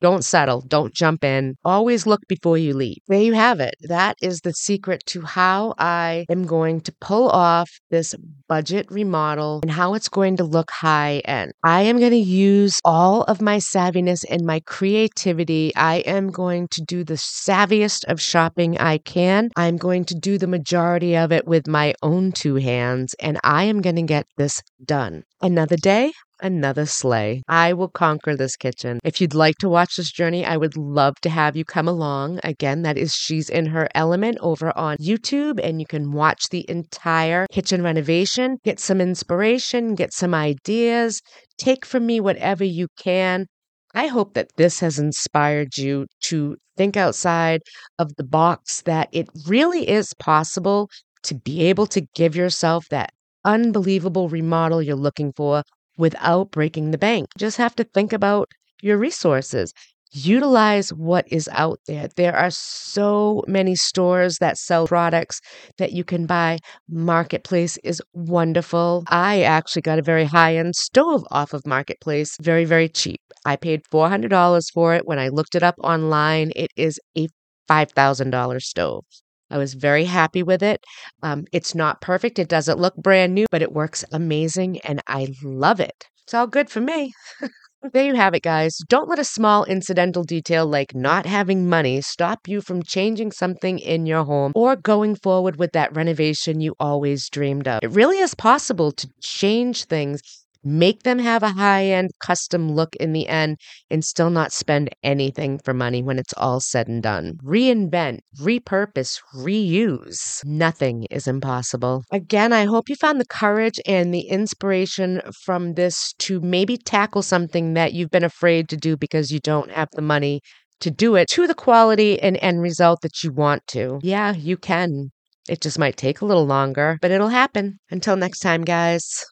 Don't 0.00 0.24
settle. 0.24 0.60
Don't 0.60 0.94
jump 0.94 1.24
in. 1.24 1.56
Always 1.64 2.06
look 2.06 2.20
before 2.28 2.56
you 2.56 2.74
leap. 2.74 3.02
There 3.08 3.20
you 3.20 3.34
have 3.34 3.60
it. 3.60 3.74
That 3.82 4.16
is 4.22 4.40
the 4.40 4.52
secret 4.52 5.02
to 5.06 5.22
how 5.22 5.74
I 5.78 6.26
am 6.30 6.46
going 6.46 6.80
to 6.82 6.94
pull 7.00 7.28
off 7.30 7.70
this 7.90 8.14
budget 8.48 8.86
remodel 8.90 9.60
and 9.62 9.70
how 9.70 9.94
it's 9.94 10.08
going 10.08 10.36
to 10.36 10.44
look 10.44 10.70
high 10.70 11.18
end. 11.24 11.52
I 11.64 11.82
am 11.82 11.98
going 11.98 12.12
to 12.12 12.16
use 12.16 12.80
all 12.84 13.24
of 13.24 13.40
my 13.40 13.58
savviness 13.58 14.24
and 14.30 14.46
my 14.46 14.60
creativity. 14.60 15.74
I 15.74 15.96
am 15.98 16.30
going 16.30 16.68
to 16.68 16.82
do 16.82 17.04
the 17.04 17.14
savviest 17.14 18.04
of 18.04 18.20
shopping 18.20 18.78
I 18.78 18.98
can. 18.98 19.50
I'm 19.56 19.76
going 19.76 20.04
to 20.06 20.14
do 20.14 20.38
the 20.38 20.46
majority 20.46 21.16
of 21.16 21.32
it 21.32 21.46
with 21.46 21.66
my 21.66 21.94
own 22.02 22.32
two 22.32 22.56
hands, 22.56 23.14
and 23.20 23.38
I 23.42 23.64
am 23.64 23.80
going 23.80 23.96
to 23.96 24.02
get 24.02 24.26
this 24.36 24.62
done. 24.84 25.24
Another 25.40 25.76
day, 25.76 26.12
another 26.40 26.86
sleigh. 26.86 27.42
I 27.48 27.72
will 27.72 27.88
conquer 27.88 28.36
this 28.36 28.56
kitchen. 28.56 29.00
If 29.04 29.20
you'd 29.20 29.34
like 29.34 29.56
to 29.58 29.68
watch 29.68 29.96
this 29.96 30.10
journey, 30.10 30.44
I 30.44 30.56
would 30.56 30.76
love 30.76 31.14
to 31.22 31.30
have 31.30 31.56
you 31.56 31.64
come 31.64 31.88
along. 31.88 32.40
Again, 32.44 32.82
that 32.82 32.98
is 32.98 33.14
She's 33.14 33.48
in 33.48 33.66
Her 33.66 33.88
Element 33.94 34.38
over 34.40 34.76
on 34.76 34.96
YouTube, 34.98 35.60
and 35.62 35.80
you 35.80 35.86
can 35.86 36.12
watch 36.12 36.48
the 36.50 36.68
entire 36.68 37.46
kitchen 37.50 37.82
renovation, 37.82 38.58
get 38.64 38.80
some 38.80 39.00
inspiration, 39.00 39.94
get 39.94 40.12
some 40.12 40.34
ideas, 40.34 41.20
take 41.58 41.84
from 41.84 42.06
me 42.06 42.20
whatever 42.20 42.64
you 42.64 42.88
can. 42.98 43.46
I 43.94 44.06
hope 44.06 44.34
that 44.34 44.50
this 44.56 44.80
has 44.80 44.98
inspired 44.98 45.76
you 45.76 46.06
to 46.24 46.56
think 46.76 46.96
outside 46.96 47.62
of 47.98 48.14
the 48.16 48.24
box, 48.24 48.82
that 48.82 49.08
it 49.12 49.28
really 49.46 49.88
is 49.88 50.14
possible 50.14 50.88
to 51.24 51.34
be 51.34 51.64
able 51.64 51.86
to 51.86 52.02
give 52.14 52.36
yourself 52.36 52.86
that 52.90 53.10
unbelievable 53.44 54.28
remodel 54.28 54.82
you're 54.82 54.96
looking 54.96 55.32
for 55.36 55.62
without 55.98 56.50
breaking 56.50 56.90
the 56.90 56.98
bank. 56.98 57.28
You 57.36 57.40
just 57.40 57.58
have 57.58 57.76
to 57.76 57.84
think 57.84 58.12
about 58.12 58.48
your 58.80 58.96
resources. 58.96 59.74
Utilize 60.12 60.88
what 60.90 61.26
is 61.30 61.50
out 61.52 61.80
there. 61.86 62.08
There 62.16 62.34
are 62.34 62.50
so 62.50 63.44
many 63.46 63.74
stores 63.74 64.38
that 64.38 64.56
sell 64.56 64.86
products 64.86 65.40
that 65.76 65.92
you 65.92 66.02
can 66.02 66.24
buy. 66.24 66.60
Marketplace 66.88 67.76
is 67.84 68.00
wonderful. 68.14 69.04
I 69.08 69.42
actually 69.42 69.82
got 69.82 69.98
a 69.98 70.02
very 70.02 70.24
high 70.24 70.56
end 70.56 70.76
stove 70.76 71.24
off 71.30 71.52
of 71.52 71.66
Marketplace, 71.66 72.36
very, 72.40 72.64
very 72.64 72.88
cheap. 72.88 73.20
I 73.44 73.56
paid 73.56 73.82
$400 73.92 74.72
for 74.72 74.94
it. 74.94 75.06
When 75.06 75.18
I 75.18 75.28
looked 75.28 75.54
it 75.54 75.62
up 75.62 75.74
online, 75.82 76.52
it 76.56 76.70
is 76.74 76.98
a 77.16 77.28
$5,000 77.68 78.62
stove. 78.62 79.04
I 79.50 79.58
was 79.58 79.74
very 79.74 80.04
happy 80.04 80.42
with 80.42 80.62
it. 80.62 80.84
Um, 81.22 81.44
it's 81.52 81.74
not 81.74 82.00
perfect. 82.00 82.38
It 82.38 82.48
doesn't 82.48 82.78
look 82.78 82.96
brand 82.96 83.34
new, 83.34 83.46
but 83.50 83.62
it 83.62 83.72
works 83.72 84.04
amazing 84.12 84.80
and 84.80 85.02
I 85.06 85.28
love 85.42 85.80
it. 85.80 86.06
It's 86.24 86.34
all 86.34 86.46
good 86.46 86.68
for 86.68 86.80
me. 86.80 87.14
there 87.92 88.04
you 88.04 88.14
have 88.14 88.34
it, 88.34 88.42
guys. 88.42 88.76
Don't 88.88 89.08
let 89.08 89.18
a 89.18 89.24
small 89.24 89.64
incidental 89.64 90.24
detail 90.24 90.66
like 90.66 90.94
not 90.94 91.24
having 91.24 91.68
money 91.68 92.00
stop 92.00 92.46
you 92.46 92.60
from 92.60 92.82
changing 92.82 93.32
something 93.32 93.78
in 93.78 94.04
your 94.04 94.24
home 94.24 94.52
or 94.54 94.76
going 94.76 95.14
forward 95.16 95.56
with 95.58 95.72
that 95.72 95.94
renovation 95.94 96.60
you 96.60 96.74
always 96.78 97.28
dreamed 97.30 97.66
of. 97.66 97.80
It 97.82 97.92
really 97.92 98.18
is 98.18 98.34
possible 98.34 98.92
to 98.92 99.08
change 99.22 99.84
things 99.84 100.20
make 100.68 101.02
them 101.02 101.18
have 101.18 101.42
a 101.42 101.50
high 101.50 101.86
end 101.86 102.10
custom 102.20 102.72
look 102.72 102.94
in 102.96 103.12
the 103.12 103.28
end 103.28 103.58
and 103.90 104.04
still 104.04 104.30
not 104.30 104.52
spend 104.52 104.90
anything 105.02 105.58
for 105.58 105.74
money 105.74 106.02
when 106.02 106.18
it's 106.18 106.34
all 106.36 106.60
said 106.60 106.88
and 106.88 107.02
done. 107.02 107.38
Reinvent, 107.44 108.20
repurpose, 108.40 109.18
reuse. 109.34 110.44
Nothing 110.44 111.06
is 111.10 111.26
impossible. 111.26 112.04
Again, 112.12 112.52
I 112.52 112.64
hope 112.64 112.88
you 112.88 112.96
found 112.96 113.20
the 113.20 113.26
courage 113.26 113.80
and 113.86 114.12
the 114.12 114.28
inspiration 114.28 115.20
from 115.44 115.74
this 115.74 116.12
to 116.20 116.40
maybe 116.40 116.76
tackle 116.76 117.22
something 117.22 117.74
that 117.74 117.92
you've 117.92 118.10
been 118.10 118.24
afraid 118.24 118.68
to 118.68 118.76
do 118.76 118.96
because 118.96 119.30
you 119.30 119.40
don't 119.40 119.70
have 119.70 119.88
the 119.92 120.02
money 120.02 120.40
to 120.80 120.90
do 120.90 121.16
it 121.16 121.28
to 121.28 121.46
the 121.46 121.54
quality 121.54 122.20
and 122.20 122.38
end 122.40 122.62
result 122.62 123.00
that 123.02 123.22
you 123.24 123.32
want 123.32 123.66
to. 123.68 123.98
Yeah, 124.02 124.34
you 124.34 124.56
can. 124.56 125.10
It 125.48 125.60
just 125.60 125.78
might 125.78 125.96
take 125.96 126.20
a 126.20 126.26
little 126.26 126.46
longer, 126.46 126.98
but 127.00 127.10
it'll 127.10 127.28
happen. 127.28 127.78
Until 127.90 128.16
next 128.16 128.40
time, 128.40 128.64
guys. 128.64 129.24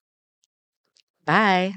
Bye. 1.27 1.75